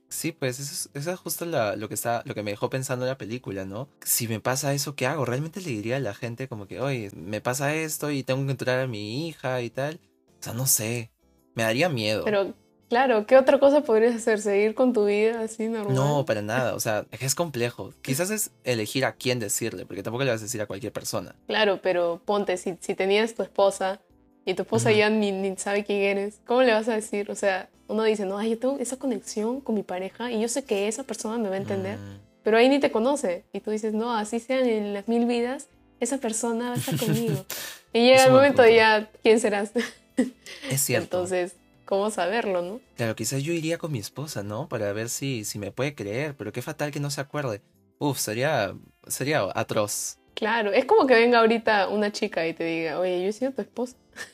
[0.09, 3.17] Sí, pues eso es, justo lo, que está, lo que me dejó pensando en la
[3.17, 3.89] película, ¿no?
[4.03, 5.25] Si me pasa eso, ¿qué hago?
[5.25, 8.43] ¿Realmente le diría a la gente como que, oye, me pasa esto y tengo que
[8.43, 9.99] encontrar a mi hija y tal?
[10.39, 11.11] O sea, no sé.
[11.55, 12.23] Me daría miedo.
[12.25, 12.53] Pero,
[12.89, 14.39] claro, ¿qué otra cosa podrías hacer?
[14.39, 15.95] ¿Seguir con tu vida así normal?
[15.95, 16.75] No, para nada.
[16.75, 17.91] O sea, es complejo.
[18.03, 21.35] Quizás es elegir a quién decirle, porque tampoco le vas a decir a cualquier persona.
[21.47, 23.99] Claro, pero ponte, si, si tenías tu esposa
[24.45, 27.31] y tu esposa ya ni, ni sabe quién eres, ¿cómo le vas a decir?
[27.31, 30.63] O sea, uno dice, no, yo tengo esa conexión con mi pareja y yo sé
[30.63, 32.19] que esa persona me va a entender, mm.
[32.43, 33.45] pero ahí ni te conoce.
[33.53, 35.67] Y tú dices, no, así sean en las mil vidas,
[35.99, 37.45] esa persona va a estar conmigo.
[37.93, 39.71] y llega el momento ya, ¿quién serás?
[40.69, 41.17] es cierto.
[41.17, 42.79] Entonces, ¿cómo saberlo, no?
[42.95, 44.67] Claro, quizás yo iría con mi esposa, ¿no?
[44.67, 47.61] Para ver si, si me puede creer, pero qué fatal que no se acuerde.
[47.99, 48.75] Uf, sería,
[49.07, 50.17] sería atroz.
[50.33, 53.51] Claro, es como que venga ahorita una chica y te diga, oye, yo he sido
[53.51, 53.95] tu esposa.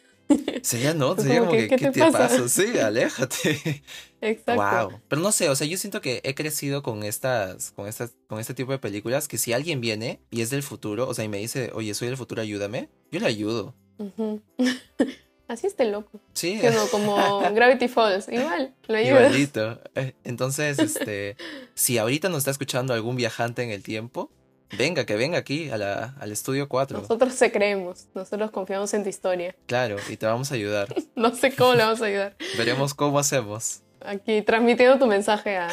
[0.61, 1.15] Sería, ¿no?
[1.15, 2.47] Sería como, que, ¿qué, te, pasa?
[2.47, 3.83] Sí, aléjate.
[4.21, 4.89] Exacto.
[4.89, 5.01] Wow.
[5.07, 8.39] Pero no sé, o sea, yo siento que he crecido con estas, con estas, con
[8.39, 11.29] este tipo de películas que si alguien viene y es del futuro, o sea, y
[11.29, 13.73] me dice, oye, soy del futuro, ayúdame, yo le ayudo.
[15.47, 16.19] Así esté loco.
[16.33, 16.61] Sí.
[16.91, 19.19] como Gravity Falls, igual, lo ayudo.
[19.19, 19.81] Igualito.
[19.95, 21.37] Eh, entonces, este,
[21.73, 24.29] si ahorita nos está escuchando algún viajante en el tiempo,
[24.77, 27.01] Venga, que venga aquí a la, al estudio 4.
[27.01, 29.55] Nosotros se creemos, nosotros confiamos en tu historia.
[29.65, 30.93] Claro, y te vamos a ayudar.
[31.15, 32.35] no sé cómo le vamos a ayudar.
[32.57, 33.81] Veremos cómo hacemos.
[34.01, 35.69] Aquí transmitiendo tu mensaje a,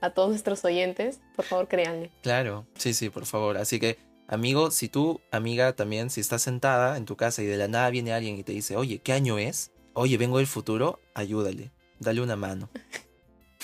[0.00, 2.10] a todos nuestros oyentes, por favor créanle.
[2.22, 3.56] Claro, sí, sí, por favor.
[3.56, 7.56] Así que, amigo, si tú, amiga, también, si estás sentada en tu casa y de
[7.56, 9.70] la nada viene alguien y te dice, oye, ¿qué año es?
[9.94, 12.68] oye, vengo del futuro, ayúdale, dale una mano.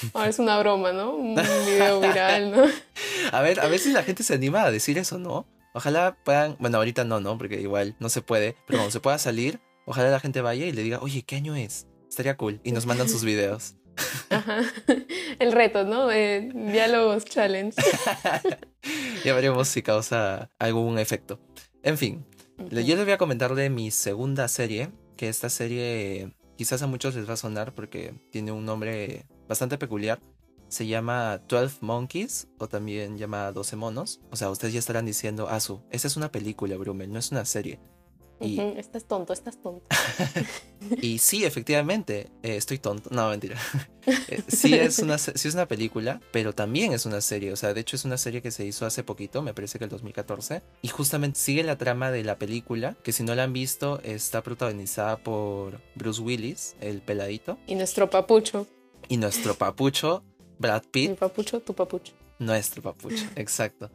[0.14, 1.14] Ahora es una broma, ¿no?
[1.14, 2.64] Un video viral, ¿no?
[3.32, 5.46] A ver, a si la gente se anima a decir eso, ¿no?
[5.72, 7.38] Ojalá puedan, bueno, ahorita no, ¿no?
[7.38, 10.72] Porque igual no se puede, pero cuando se pueda salir, ojalá la gente vaya y
[10.72, 11.86] le diga, oye, ¿qué año es?
[12.08, 12.60] Estaría cool.
[12.64, 13.74] Y nos mandan sus videos.
[14.30, 14.62] Ajá.
[15.38, 16.10] El reto, ¿no?
[16.10, 17.80] Eh, diálogos challenge.
[19.24, 21.38] ya veremos si causa algún efecto.
[21.82, 22.26] En fin,
[22.58, 27.14] yo les voy a comentar de mi segunda serie, que esta serie quizás a muchos
[27.14, 30.20] les va a sonar porque tiene un nombre bastante peculiar.
[30.68, 34.20] Se llama 12 Monkeys o también llama 12 monos.
[34.30, 37.44] O sea, ustedes ya estarán diciendo, Asu, esta es una película, Brumel, no es una
[37.44, 37.80] serie.
[38.38, 38.58] Y...
[38.78, 39.84] estás tonto, estás tonto.
[41.02, 43.10] y sí, efectivamente, eh, estoy tonto.
[43.12, 43.58] No, mentira.
[44.06, 47.52] Eh, sí, es una, sí es una película, pero también es una serie.
[47.52, 49.84] O sea, de hecho es una serie que se hizo hace poquito, me parece que
[49.84, 50.62] el 2014.
[50.80, 54.42] Y justamente sigue la trama de la película, que si no la han visto, está
[54.42, 57.58] protagonizada por Bruce Willis, el peladito.
[57.66, 58.66] Y nuestro papucho.
[59.10, 60.22] Y nuestro papucho,
[60.60, 61.10] Brad Pitt.
[61.10, 62.12] Mi papucho, tu papucho.
[62.38, 63.90] Nuestro papucho, exacto.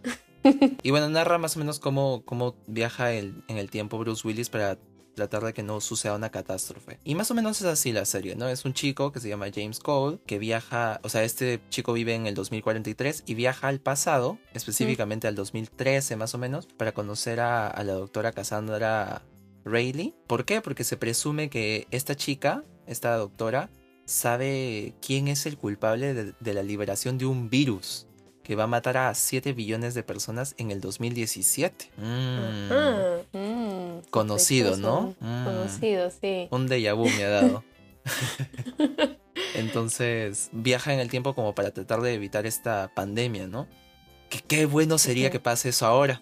[0.83, 4.49] y bueno, narra más o menos cómo, cómo viaja el, en el tiempo Bruce Willis
[4.49, 4.77] para
[5.15, 6.99] tratar de que no suceda una catástrofe.
[7.05, 8.49] Y más o menos es así la serie, ¿no?
[8.49, 12.13] Es un chico que se llama James Cole, que viaja, o sea, este chico vive
[12.13, 17.39] en el 2043 y viaja al pasado, específicamente al 2013 más o menos, para conocer
[17.39, 19.21] a, la doctora Cassandra
[19.63, 20.13] Rayleigh.
[20.27, 20.59] ¿Por qué?
[20.59, 23.69] Porque se presume que esta chica, esta doctora,
[24.05, 28.07] sabe quién es el culpable de la liberación de un virus
[28.45, 31.89] que va a matar a 7 billones de personas en el 2017.
[31.97, 33.37] Mm.
[33.37, 35.15] Mm, Conocido, ¿no?
[35.19, 35.45] Mm.
[35.45, 36.47] Conocido, sí.
[36.51, 37.63] Un déjà vu me ha dado.
[39.55, 43.67] Entonces, viaja en el tiempo como para tratar de evitar esta pandemia, ¿no?
[44.29, 46.21] Que qué bueno sería que pase eso ahora.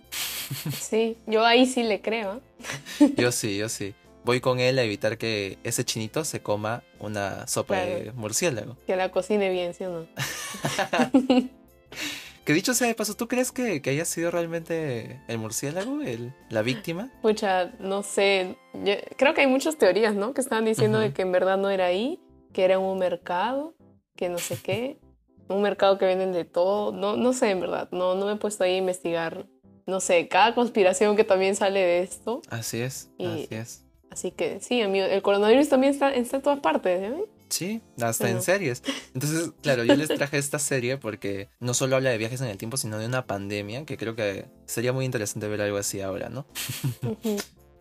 [0.79, 2.41] Sí, yo ahí sí le creo.
[3.17, 3.95] Yo sí, yo sí.
[4.25, 8.77] Voy con él a evitar que ese chinito se coma una sopa de murciélago.
[8.87, 10.07] Que la cocine bien, ¿sí o no?
[12.45, 16.61] Que dicho sea de paso, ¿tú crees que, haya sido realmente el murciélago, el, la
[16.61, 17.09] víctima?
[17.21, 18.57] Pucha, no sé.
[19.17, 20.33] creo que hay muchas teorías, ¿no?
[20.33, 22.19] Que estaban diciendo de que en verdad no era ahí,
[22.51, 23.75] que era un mercado,
[24.17, 24.99] que no sé qué.
[25.47, 26.91] Un mercado que venden de todo.
[26.91, 27.87] No, no sé, en verdad.
[27.91, 29.47] No, no me he puesto ahí a investigar.
[29.85, 32.41] No sé, cada conspiración que también sale de esto.
[32.49, 33.82] Así es, así es.
[34.13, 37.01] Así que sí, amigo, el coronavirus también está, está en todas partes.
[37.01, 37.25] ¿eh?
[37.49, 38.83] Sí, hasta en series.
[39.15, 42.57] Entonces, claro, yo les traje esta serie porque no solo habla de viajes en el
[42.57, 46.29] tiempo, sino de una pandemia, que creo que sería muy interesante ver algo así ahora,
[46.29, 46.45] ¿no?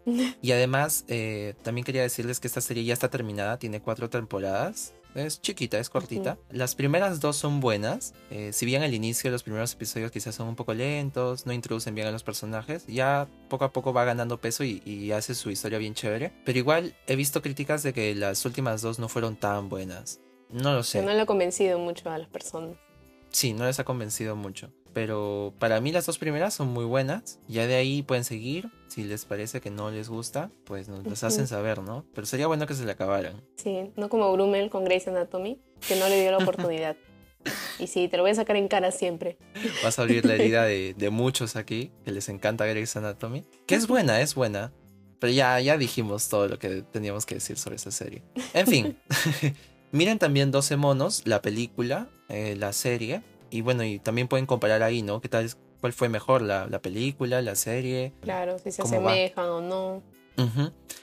[0.40, 4.94] y además, eh, también quería decirles que esta serie ya está terminada, tiene cuatro temporadas.
[5.14, 6.38] Es chiquita, es cortita.
[6.51, 8.14] Las primeras dos son buenas.
[8.31, 11.94] Eh, si bien al inicio los primeros episodios quizás son un poco lentos, no introducen
[11.94, 15.79] bien a los personajes, ya poco a poco va ganando peso y, hace su historia
[15.79, 16.33] bien chévere.
[16.44, 20.20] Pero igual he visto críticas de que las últimas dos no fueron tan buenas.
[20.48, 21.03] No lo sé.
[21.03, 22.77] no le ha convencido mucho a las personas.
[23.31, 24.70] Sí, no les ha convencido mucho.
[24.92, 27.38] Pero para mí las dos primeras son muy buenas.
[27.48, 28.70] Ya de ahí pueden seguir.
[28.88, 32.05] Si les parece que no les gusta, pues nos las hacen saber, ¿no?
[32.14, 33.42] Pero sería bueno que se le acabaran.
[33.57, 36.96] Sí, no como Brumel con Grey's Anatomy, que no le dio la oportunidad.
[37.78, 39.38] y sí, te lo voy a sacar en cara siempre.
[39.83, 43.44] Vas a abrir la herida de, de muchos aquí, que les encanta Grey's Anatomy.
[43.66, 44.72] Que es buena, es buena.
[45.18, 48.24] Pero ya, ya dijimos todo lo que teníamos que decir sobre esa serie.
[48.52, 48.98] En fin.
[49.92, 53.22] Miren también 12 monos, la película, eh, la serie.
[53.52, 55.20] Y bueno, y también pueden comparar ahí, ¿no?
[55.20, 55.50] ¿Qué tal?
[55.80, 58.14] ¿Cuál fue mejor, la, película, la serie?
[58.22, 60.02] Claro, si se asemejan o no.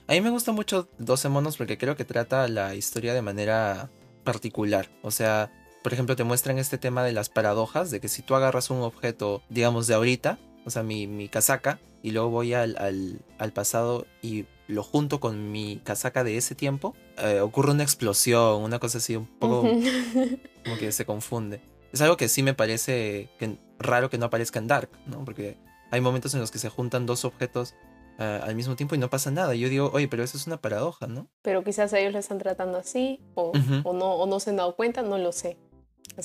[0.07, 3.91] A mí me gusta mucho 12 monos porque creo que trata la historia de manera
[4.23, 4.89] particular.
[5.03, 5.51] O sea,
[5.83, 8.81] por ejemplo, te muestran este tema de las paradojas, de que si tú agarras un
[8.81, 13.53] objeto, digamos, de ahorita, o sea, mi, mi casaca, y luego voy al, al, al
[13.53, 18.79] pasado y lo junto con mi casaca de ese tiempo, eh, ocurre una explosión, una
[18.79, 19.62] cosa así un poco
[20.63, 21.62] como que se confunde.
[21.91, 25.23] Es algo que sí me parece que, raro que no aparezca en Dark, ¿no?
[25.25, 25.58] Porque
[25.91, 27.75] hay momentos en los que se juntan dos objetos
[28.19, 29.56] eh, al mismo tiempo y no pasa nada.
[29.56, 31.28] Yo digo, oye, pero eso es una paradoja, ¿no?
[31.41, 33.52] Pero quizás ellos lo están tratando así o,
[33.84, 35.58] o, no, o no se han dado cuenta, no lo sé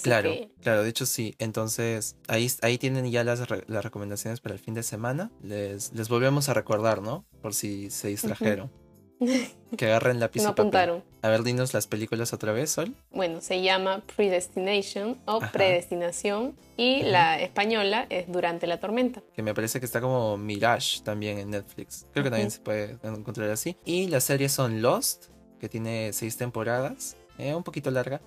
[0.02, 1.34] claro, claro, de hecho sí.
[1.38, 5.30] Entonces, ahí, ahí tienen ya las, las recomendaciones para el fin de semana.
[5.42, 7.24] Les, les volvemos a recordar, ¿no?
[7.42, 8.70] Por si se distrajeron.
[9.76, 11.02] Que agarren lápiz no y apuntaron.
[11.22, 12.94] A ver, dinos las películas otra vez, Sol.
[13.10, 19.22] Bueno, se llama Predestination o Predestinación y la española es Durante la tormenta.
[19.34, 22.06] Que me parece que está como Mirage también en Netflix.
[22.12, 23.76] Creo que también se puede encontrar así.
[23.84, 25.26] Y las series son Lost,
[25.58, 28.20] que tiene seis temporadas, eh, un poquito larga.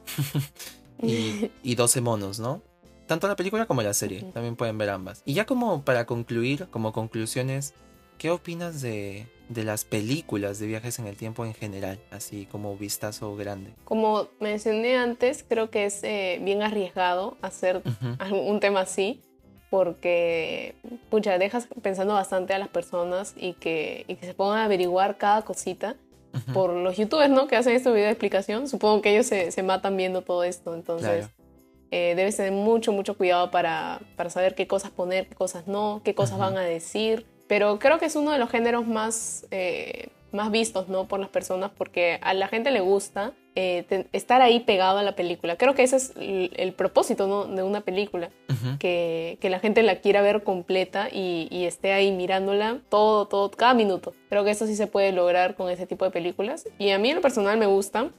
[1.01, 2.61] y, y 12 monos, ¿no?
[3.05, 5.21] Tanto la película como la serie, también pueden ver ambas.
[5.23, 7.73] Y ya como para concluir, como conclusiones,
[8.17, 12.75] ¿qué opinas de, de las películas de viajes en el tiempo en general, así como
[12.75, 13.73] vistazo grande.
[13.85, 17.81] Como mencioné antes, creo que es eh, bien arriesgado hacer
[18.31, 19.21] un tema así,
[19.69, 20.75] porque,
[21.09, 25.17] pucha, dejas pensando bastante a las personas y que, y que se pongan a averiguar
[25.17, 25.95] cada cosita
[26.53, 27.47] por los youtubers, ¿no?
[27.47, 28.67] Que hacen este video de explicación.
[28.67, 31.29] Supongo que ellos se, se matan viendo todo esto, entonces...
[31.89, 36.01] Eh, debes tener mucho, mucho cuidado para, para, saber qué cosas poner, qué cosas no,
[36.03, 37.25] qué cosas van a decir.
[37.47, 41.07] Pero creo que es uno de los géneros más, eh, más vistos ¿no?
[41.07, 45.15] por las personas porque a la gente le gusta eh, estar ahí pegado a la
[45.15, 45.55] película.
[45.55, 47.45] Creo que ese es el, propósito ¿no?
[47.45, 48.29] de una película,
[48.79, 53.49] que, que, la gente la quiera ver completa y, y, esté ahí mirándola todo, todo,
[53.49, 54.13] cada minuto.
[54.29, 56.67] Creo que eso sí se puede lograr con ese tipo de películas.
[56.77, 58.11] Y a mí en lo personal me gusta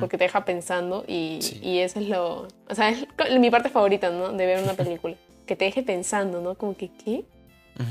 [0.00, 3.06] porque te deja pensando y, y, eso es lo, o sea, es
[3.40, 4.32] mi parte favorita, ¿no?
[4.32, 5.16] De ver una película,
[5.46, 6.54] que te deje pensando, ¿no?
[6.54, 7.24] Como que, ¿qué?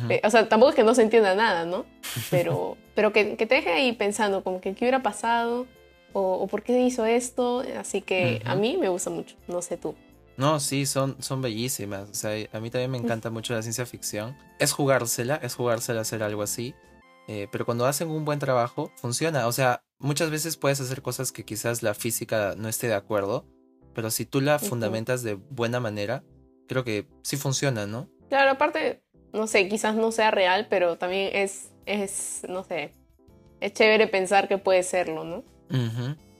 [0.10, 1.86] Eh, o sea, tampoco es que no se entienda nada, ¿no?
[2.30, 5.68] Pero, pero que, que, te deje ahí pensando, como que, ¿qué hubiera pasado?
[6.14, 7.64] o, por qué hizo esto.
[7.78, 9.96] Así que a mí me gusta mucho, no sé tú.
[10.38, 12.10] No, sí, son, son bellísimas.
[12.10, 14.36] O sea, a mí también me encanta mucho la ciencia ficción.
[14.60, 16.74] Es jugársela, es jugársela hacer algo así.
[17.28, 19.48] Eh, pero cuando hacen un buen trabajo, funciona.
[19.48, 23.46] O sea, muchas veces puedes hacer cosas que quizás la física no esté de acuerdo.
[23.94, 26.24] Pero si tú la fundamentas de buena manera,
[26.68, 28.10] creo que sí funciona, ¿no?
[28.30, 32.94] Claro, aparte, no sé, quizás no sea real, pero también es, es no sé,
[33.60, 35.44] es chévere pensar que puede serlo, ¿no?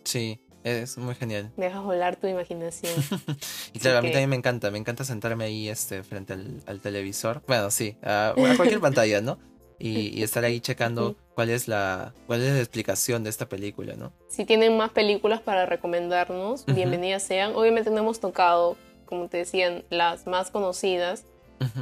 [0.04, 1.52] Sí, es muy genial.
[1.58, 2.94] Dejas volar tu imaginación.
[3.74, 7.42] y claro, a mí también me encanta, me encanta sentarme ahí este, frente al, televisor.
[7.48, 9.40] Bueno, sí, a, cualquier pantalla, ¿no?
[9.80, 14.14] Y, estar ahí checando cuál es la cuál es la explicación de esta película, ¿no?
[14.28, 17.56] Si tienen más películas para recomendarnos, bienvenidas sean.
[17.56, 18.78] Obviamente no hemos tocado,
[19.08, 21.26] como te decían, las más conocidas.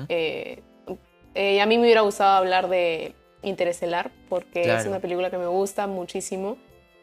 [0.08, 0.62] Eh,
[1.39, 5.47] eh, a mí me hubiera gustado hablar de Interestelar, porque es una película que me
[5.47, 6.58] gusta muchísimo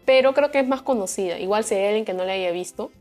[0.06, 1.38] pero creo que es más conocida.
[1.38, 2.92] Igual si hay alguien que no la haya visto,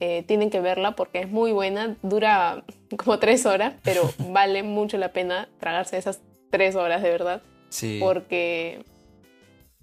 [0.00, 1.96] eh, tienen que verla porque es muy buena.
[2.02, 2.64] Dura
[2.96, 6.20] como tres horas, pero vale mucho la pena tragarse esas
[6.50, 7.42] tres horas de verdad.
[7.68, 7.98] Sí.
[8.00, 8.84] Porque,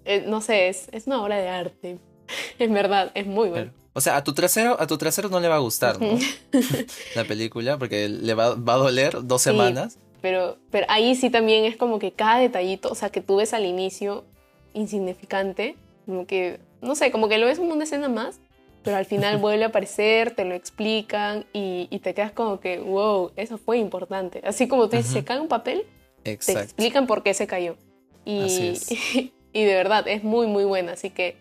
[0.06, 1.98] eh, no sé, es, es, una obra de arte.
[2.58, 3.72] en verdad, es muy buena.
[3.92, 6.18] O sea, a tu trasero, a tu trasero no le va a gustar, ¿no?
[7.14, 9.98] la película, porque le va, va a doler dos semanas.
[10.22, 13.52] Pero, pero ahí sí también es como que cada detallito, o sea, que tú ves
[13.52, 14.24] al inicio
[14.72, 18.40] insignificante, como que, no sé, como que lo ves como una escena más,
[18.84, 23.32] pero al final vuelve a aparecer, te lo explican y, te quedas como que, wow,
[23.36, 24.40] eso fue importante.
[24.44, 25.84] Así como tú dices, se cae un papel,
[26.22, 27.76] te explican por qué se cayó.
[28.24, 28.78] Y,
[29.52, 30.92] y, de verdad, es muy, muy buena.
[30.92, 31.36] Así que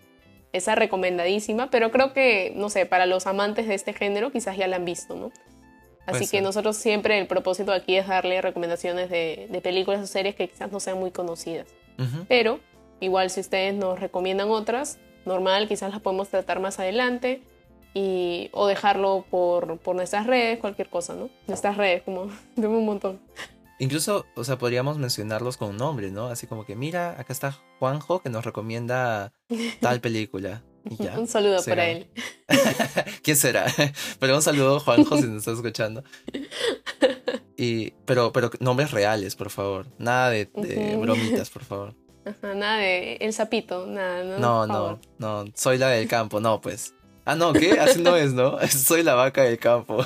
[0.53, 4.67] esa recomendadísima, pero creo que, no sé, para los amantes de este género quizás ya
[4.67, 5.31] la han visto, ¿no?
[6.05, 10.35] Así que nosotros siempre el propósito aquí es darle recomendaciones de, de, películas o series
[10.35, 11.67] que quizás no sean muy conocidas.
[12.27, 12.59] Pero
[13.01, 17.41] Igual si ustedes nos recomiendan otras, normal, quizás las podemos tratar más adelante
[17.95, 21.29] y, o dejarlo por, por nuestras redes, cualquier cosa, ¿no?
[21.47, 23.19] Nuestras redes, como de un montón.
[23.79, 26.27] Incluso, o sea, podríamos mencionarlos con un nombre, ¿no?
[26.27, 29.33] Así como que, mira, acá está Juanjo que nos recomienda
[29.79, 30.61] tal película.
[30.89, 32.09] Y ya, un saludo para él.
[33.23, 33.65] ¿Quién será?
[34.19, 36.03] Pero un saludo, Juanjo, si nos estás escuchando.
[37.57, 39.85] Y, pero, pero nombres reales, por favor.
[39.99, 40.49] Nada de
[40.99, 41.93] bromitas, por favor
[42.55, 44.37] nada de el sapito, nada, no.
[44.39, 46.93] No, no, no, soy la del campo, no, pues.
[47.25, 47.79] Ah, no, ¿qué?
[47.79, 48.57] Así no es, ¿no?
[48.67, 50.03] Soy la vaca del campo.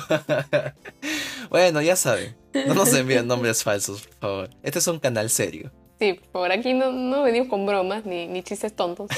[1.50, 2.36] bueno, ya saben.
[2.66, 4.50] No nos envíen nombres falsos, por favor.
[4.62, 5.72] Este es un canal serio.
[5.98, 9.08] Sí, por aquí no, no venimos con bromas ni, ni chistes tontos.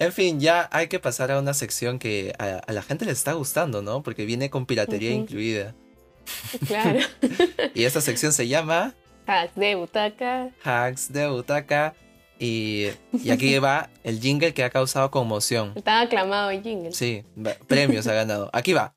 [0.00, 3.34] En fin, ya hay que pasar a una sección que a, la gente le está
[3.34, 4.02] gustando, ¿no?
[4.02, 5.74] Porque viene con piratería incluida.
[6.66, 7.00] Claro.
[7.74, 8.94] y esta sección se llama
[9.26, 10.50] Hacks de butaca.
[10.64, 11.94] Hacks de butaca.
[12.38, 15.74] Y, y aquí va el jingle que ha causado conmoción.
[15.76, 16.92] Está aclamado el jingle.
[16.92, 17.22] Sí,
[17.68, 18.48] premios ha ganado.
[18.54, 18.94] Aquí va.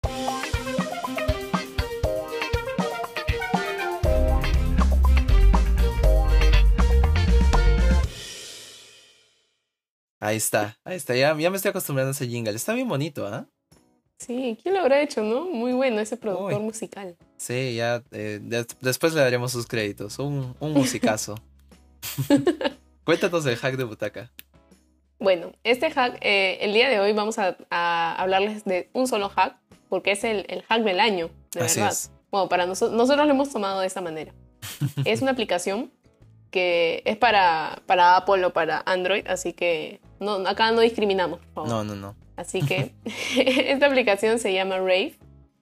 [10.24, 11.14] Ahí está, ahí está.
[11.16, 12.54] Ya, ya me estoy acostumbrando a ese jingle.
[12.54, 13.46] Está bien bonito, ¿ah?
[14.18, 15.50] Sí, ¿quién lo habrá hecho, no?
[15.50, 17.18] Muy bueno ese productor musical.
[17.36, 18.40] Sí, ya eh,
[18.80, 20.20] después le daremos sus créditos.
[20.20, 21.36] Un, un musicazo.
[23.04, 24.32] Cuéntanos del hack de butaca.
[25.20, 29.58] Bueno, este hack, eh, el día de hoy vamos a, hablarles de un solo hack,
[29.90, 31.94] porque es el, hack del año, de verdad.
[32.32, 34.34] Bueno, para nosotros, nosotros lo hemos tomado de esta manera.
[35.04, 35.92] es una aplicación
[36.54, 41.68] que es para, para Apple o para Android, así que no, acá no discriminamos, por
[41.68, 41.70] favor.
[41.70, 42.16] No, no, no.
[42.36, 42.94] Así que
[43.38, 45.16] esta aplicación se llama Rave.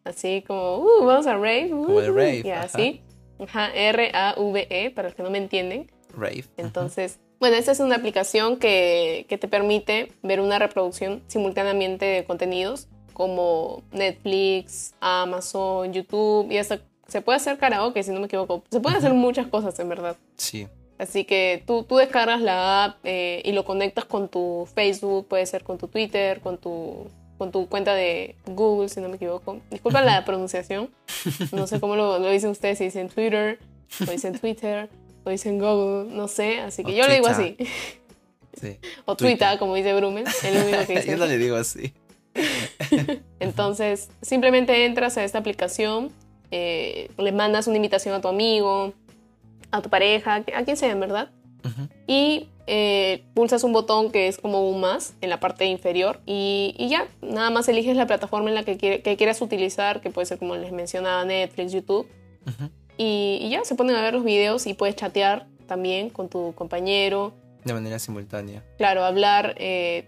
[0.04, 1.70] Así como, uh, vamos a Rave.
[1.70, 2.42] como uh, Rave.
[2.46, 3.02] Y así.
[3.40, 5.92] R-A-V-E, para los que no me entienden.
[6.16, 6.46] Rave.
[6.58, 12.24] Entonces, bueno, esta es una aplicación que, que te permite ver una reproducción simultáneamente de
[12.24, 18.64] contenidos como Netflix, Amazon, YouTube y hasta se puede hacer karaoke, si no me equivoco.
[18.72, 20.16] Se pueden hacer muchas cosas, en verdad.
[20.38, 20.68] Sí.
[21.02, 25.48] Así que tú, tú descargas la app eh, y lo conectas con tu Facebook, puede
[25.48, 27.08] ser con tu Twitter, con tu,
[27.40, 29.62] con tu cuenta de Google, si no me equivoco.
[29.72, 30.92] Disculpa la pronunciación.
[31.54, 33.58] No sé cómo lo, lo dicen ustedes, si dicen Twitter,
[34.08, 34.90] o dicen Twitter,
[35.24, 36.60] o dicen Google, no sé.
[36.60, 37.58] Así que O yo lo digo así.
[38.62, 38.78] Sí.
[39.06, 39.58] O Twitter.
[39.58, 41.10] Como dice Brummel, es lo único que dice.
[41.10, 41.96] Yo no le digo así.
[43.40, 46.12] Entonces, simplemente entras a esta aplicación,
[46.52, 48.94] eh, le mandas una invitación a tu amigo,
[49.72, 51.30] a tu pareja, a quien sea, en verdad.
[52.08, 56.74] Y eh, pulsas un botón que es como un más en la parte inferior y,
[56.78, 60.10] y ya, nada más eliges la plataforma en la que, quiere- que quieras utilizar, que
[60.10, 62.08] puede ser como les mencionaba Netflix, YouTube,
[62.98, 66.54] y, y ya se ponen a ver los videos y puedes chatear también con tu
[66.56, 67.34] compañero.
[67.64, 68.64] De manera simultánea.
[68.78, 70.08] Claro, hablar eh,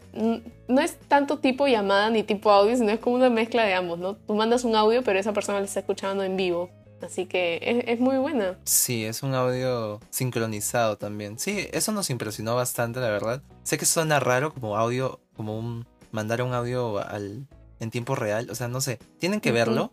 [0.67, 3.99] no es tanto tipo llamada ni tipo audio, sino es como una mezcla de ambos,
[3.99, 4.15] ¿no?
[4.15, 6.71] Tú mandas un audio, pero esa persona lo está escuchando en vivo.
[7.03, 8.57] Así que es, es muy buena.
[8.63, 11.37] Sí, es un audio sincronizado también.
[11.39, 13.41] Sí, eso nos impresionó bastante, la verdad.
[13.63, 17.47] Sé que suena raro como audio, como un mandar un audio al
[17.79, 19.91] en tiempo real, o sea, no sé, tienen que verlo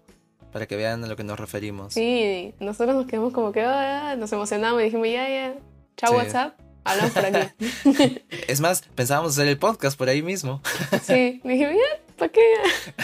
[0.53, 1.95] para que vean a lo que nos referimos.
[1.95, 5.55] Sí, nosotros nos quedamos como que ah, nos emocionamos y dijimos, ya, ya,
[5.97, 6.17] chao Sí.
[6.17, 8.23] WhatsApp, hablamos por aquí.
[8.49, 10.61] Es más, pensábamos hacer el podcast por ahí mismo,
[11.03, 12.41] sí, dijimos, ya, ¿para qué?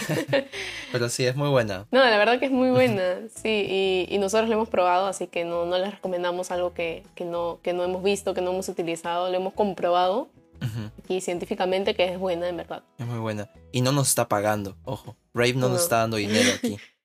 [0.92, 1.86] pero sí, es muy buena.
[1.90, 5.26] No, la verdad que es muy buena, sí, y, y nosotros lo hemos probado, así
[5.26, 8.52] que no, no les recomendamos algo que, que, no, que no hemos visto, que no
[8.52, 10.28] hemos utilizado, lo hemos comprobado
[10.62, 12.82] Ujú, y científicamente que es buena, en verdad.
[12.98, 13.50] Es muy buena.
[13.72, 15.16] Y no nos está pagando, ojo.
[15.34, 15.82] Rave no, nos No.
[15.82, 16.76] está dando dinero aquí.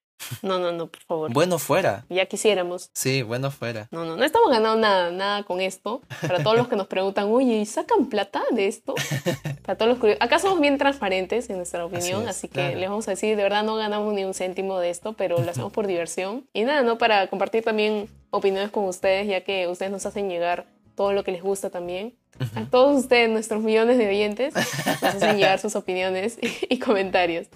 [0.41, 1.33] No, no, no, por favor.
[1.33, 2.05] bueno fuera.
[2.09, 2.89] Ya quisiéramos.
[2.93, 3.87] Sí, bueno fuera.
[3.91, 6.01] No, no, no estamos ganando nada, nada con esto.
[6.21, 8.95] Para todos los que nos preguntan, oye, ¿y sacan plata de esto?
[9.65, 10.21] Para todos los curiosos.
[10.21, 12.77] Acá somos bien transparentes en nuestra opinión, es, así, que claro.
[12.77, 15.49] les vamos a decir, de verdad no ganamos ni un céntimo de esto, pero lo
[15.49, 16.47] hacemos por diversión.
[16.53, 16.97] Y nada, ¿no?
[16.97, 20.65] Para compartir también opiniones con ustedes, ya que ustedes nos hacen llegar
[20.95, 22.15] todo lo que les gusta también.
[22.55, 27.47] A todos ustedes, nuestros millones de oyentes, nos hacen llegar sus opiniones y, y comentarios.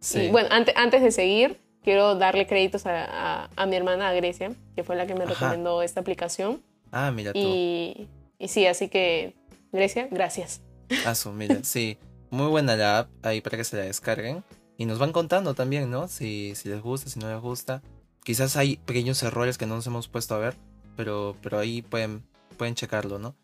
[0.00, 0.20] Sí.
[0.20, 4.12] Y bueno, antes, antes de seguir, quiero darle créditos a, a- a mi hermana a
[4.12, 5.34] Grecia, que fue la que me Ajá.
[5.34, 6.62] recomendó esta aplicación.
[6.92, 7.38] Ah, mira tú.
[7.38, 8.08] Y,
[8.38, 9.34] y sí, así que,
[9.72, 10.60] Grecia, gracias.
[11.06, 11.98] Ah, su, mira, sí.
[12.30, 14.44] Muy buena la app ahí para que se la descarguen.
[14.76, 16.08] Y nos van contando también, ¿no?
[16.08, 17.82] Si, si les gusta, si no les gusta.
[18.24, 20.54] Quizás hay pequeños errores que no nos hemos puesto a ver,
[20.96, 22.24] pero, pero ahí pueden,
[22.56, 23.34] pueden checarlo, ¿no?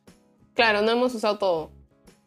[0.55, 1.71] Claro, no hemos usado todo.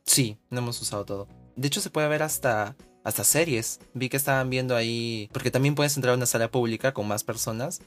[0.06, 1.28] Sí, no hemos usado todo.
[1.56, 3.80] De hecho, se puede ver hasta, hasta series.
[3.94, 5.30] Vi que estaban viendo ahí.
[5.34, 7.82] Porque también puedes entrar a una sala pública con más personas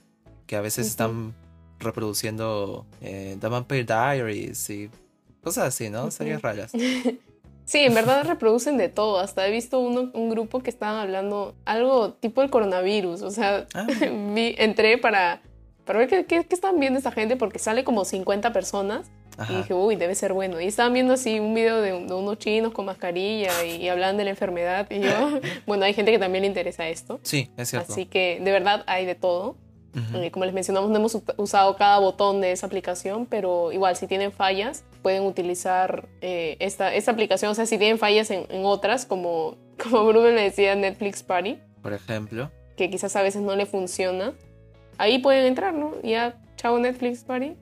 [0.46, 1.34] que a veces están
[1.78, 4.90] reproduciendo eh, The Vampire Diaries y
[5.42, 6.10] cosas así, ¿no?
[6.10, 6.72] Series raras.
[7.64, 9.20] Sí, en verdad reproducen de todo.
[9.20, 13.22] Hasta he visto uno- un grupo que estaban hablando algo tipo el coronavirus.
[13.22, 13.86] O sea, Ah.
[14.34, 15.40] vi, entré para,
[15.84, 19.12] para ver qué, qué, qué estaban viendo esta gente porque sale como 50 personas.
[19.38, 19.56] Y Ajá.
[19.58, 20.60] dije, uy, debe ser bueno.
[20.60, 24.16] Y estaban viendo así un video de, de unos chinos con mascarilla y, y hablaban
[24.16, 24.86] de la enfermedad.
[24.90, 25.10] Y yo,
[25.66, 27.18] bueno, hay gente que también le interesa esto.
[27.22, 27.92] Sí, es cierto.
[27.92, 29.56] Así que de verdad hay de todo.
[29.94, 30.18] Ujú.
[30.22, 34.06] Eh, Como les mencionamos, no hemos usado cada botón de esa aplicación, pero igual si
[34.06, 37.50] tienen fallas, pueden utilizar eh, esta, esta aplicación.
[37.50, 41.58] O sea, si tienen fallas en, en otras, como, como Bruno le decía, Netflix Party,
[41.82, 42.50] Por ejemplo.
[42.76, 44.32] que quizás a veces no le funciona,
[44.98, 45.92] ahí pueden entrar, ¿no?
[46.02, 47.54] Ya, chao Netflix Party.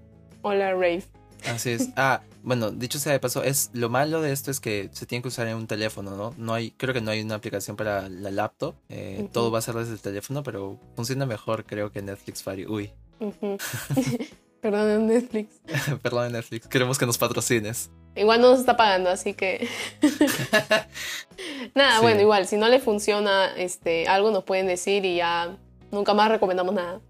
[0.42, 1.02] Hola Rave.
[1.46, 1.88] Así es.
[1.96, 5.22] Ah, bueno, dicho sea de paso, es lo malo de esto es que se tiene
[5.22, 6.34] que usar en un teléfono, ¿no?
[6.36, 8.74] No hay, creo que no hay una aplicación para la laptop.
[8.88, 9.28] Eh.
[9.32, 12.68] Todo va a ser desde el teléfono, pero funciona mejor, creo que Netflix Fire.
[12.68, 13.58] Uy, Ujú.
[14.60, 15.54] Perdón, Netflix.
[16.02, 17.90] perdón Netflix, queremos que nos patrocines.
[18.14, 19.66] Igual no nos está pagando, así que.
[21.74, 22.02] nada, Sí.
[22.02, 25.56] bueno, igual, si no le funciona este, algo, nos pueden decir y ya
[25.90, 27.00] nunca más recomendamos nada.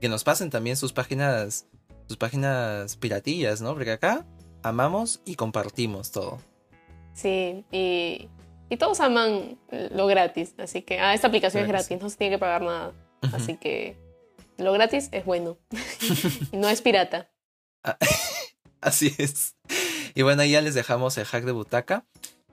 [0.00, 1.66] que nos pasen también sus páginas,
[2.08, 3.74] sus páginas piratillas, ¿no?
[3.74, 4.26] Porque acá
[4.62, 6.40] amamos y compartimos todo.
[7.12, 8.28] Sí, y,
[8.68, 10.98] y todos aman lo gratis, así que.
[10.98, 12.92] Ah, esta aplicación es Claro gratis, no se tiene que pagar nada.
[13.32, 13.96] Así que
[14.56, 15.58] lo gratis es bueno.
[16.52, 17.30] no es pirata.
[18.80, 19.56] Así es.
[20.14, 22.06] Y bueno, ahí ya les dejamos el hack de butaca.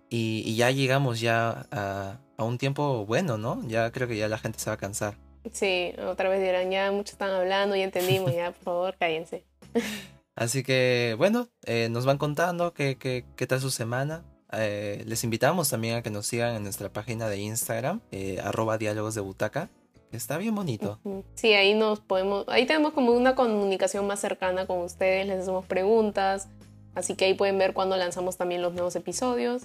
[0.09, 3.61] Y, y ya llegamos ya a, a un tiempo bueno, ¿no?
[3.67, 5.17] Ya creo que ya la gente se va a cansar.
[5.51, 9.45] Sí, otra vez dirán, ya muchos están hablando, ya entendimos, ya, por favor, cállense.
[10.35, 14.23] Así que bueno, eh, nos van contando qué, qué, qué tal su semana.
[14.51, 18.77] Eh, les invitamos también a que nos sigan en nuestra página de Instagram, eh, arroba
[18.77, 19.69] diálogos de butaca.
[20.11, 20.99] Está bien bonito.
[21.35, 25.65] Sí, ahí nos podemos, ahí tenemos como una comunicación más cercana con ustedes, les hacemos
[25.65, 26.47] preguntas,
[26.93, 29.63] así que ahí pueden ver cuando lanzamos también los nuevos episodios.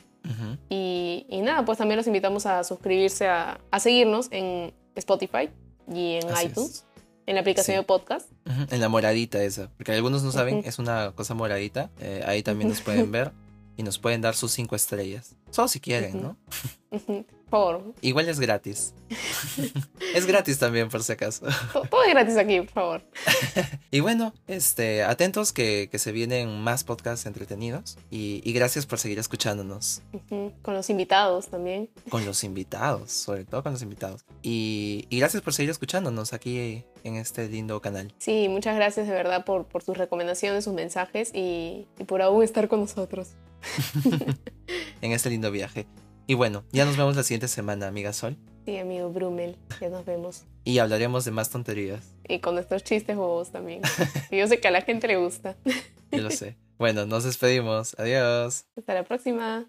[0.69, 5.51] y, nada, pues también los invitamos a suscribirse, a, a seguirnos en Spotify
[5.93, 6.85] y en iTunes.
[7.27, 8.29] En la aplicación de podcast.
[8.71, 9.71] En la moradita esa.
[9.77, 11.91] Porque algunos no saben, es una cosa moradita.
[12.01, 13.33] Eh, ahí también nos pueden ver
[13.77, 15.37] y nos pueden dar sus cinco estrellas.
[15.51, 16.37] Solo si quieren, ¿no?
[17.51, 18.95] Por Igual es gratis.
[20.15, 21.47] es gratis también, por si acaso.
[21.73, 23.03] Todo, es gratis aquí, por favor.
[23.91, 27.99] y bueno, este, atentos que, se vienen más podcasts entretenidos.
[28.09, 30.03] Y, gracias por seguir escuchándonos.
[30.63, 31.91] Con los invitados también.
[32.09, 34.25] Con los invitados, sobre todo con los invitados.
[34.43, 38.15] Y, gracias por seguir escuchándonos aquí en este lindo canal.
[38.19, 42.45] Sí, muchas gracias de verdad por, por sus recomendaciones, sus mensajes y, y por aún
[42.45, 43.31] estar con nosotros.
[45.03, 45.87] en este lindo viaje.
[46.31, 48.37] Y bueno, ya nos vemos la siguiente semana, amiga Sol.
[48.65, 50.45] Sí, amigo Brumel, ya nos vemos.
[50.63, 52.15] Y hablaremos de más tonterías.
[52.29, 53.83] Y con nuestros chistes bobos también.
[54.31, 55.57] yo sé que a la gente le gusta.
[56.13, 56.57] Yo lo sé.
[56.79, 57.99] Bueno, nos despedimos.
[57.99, 58.67] Adiós.
[58.77, 59.67] Hasta la próxima.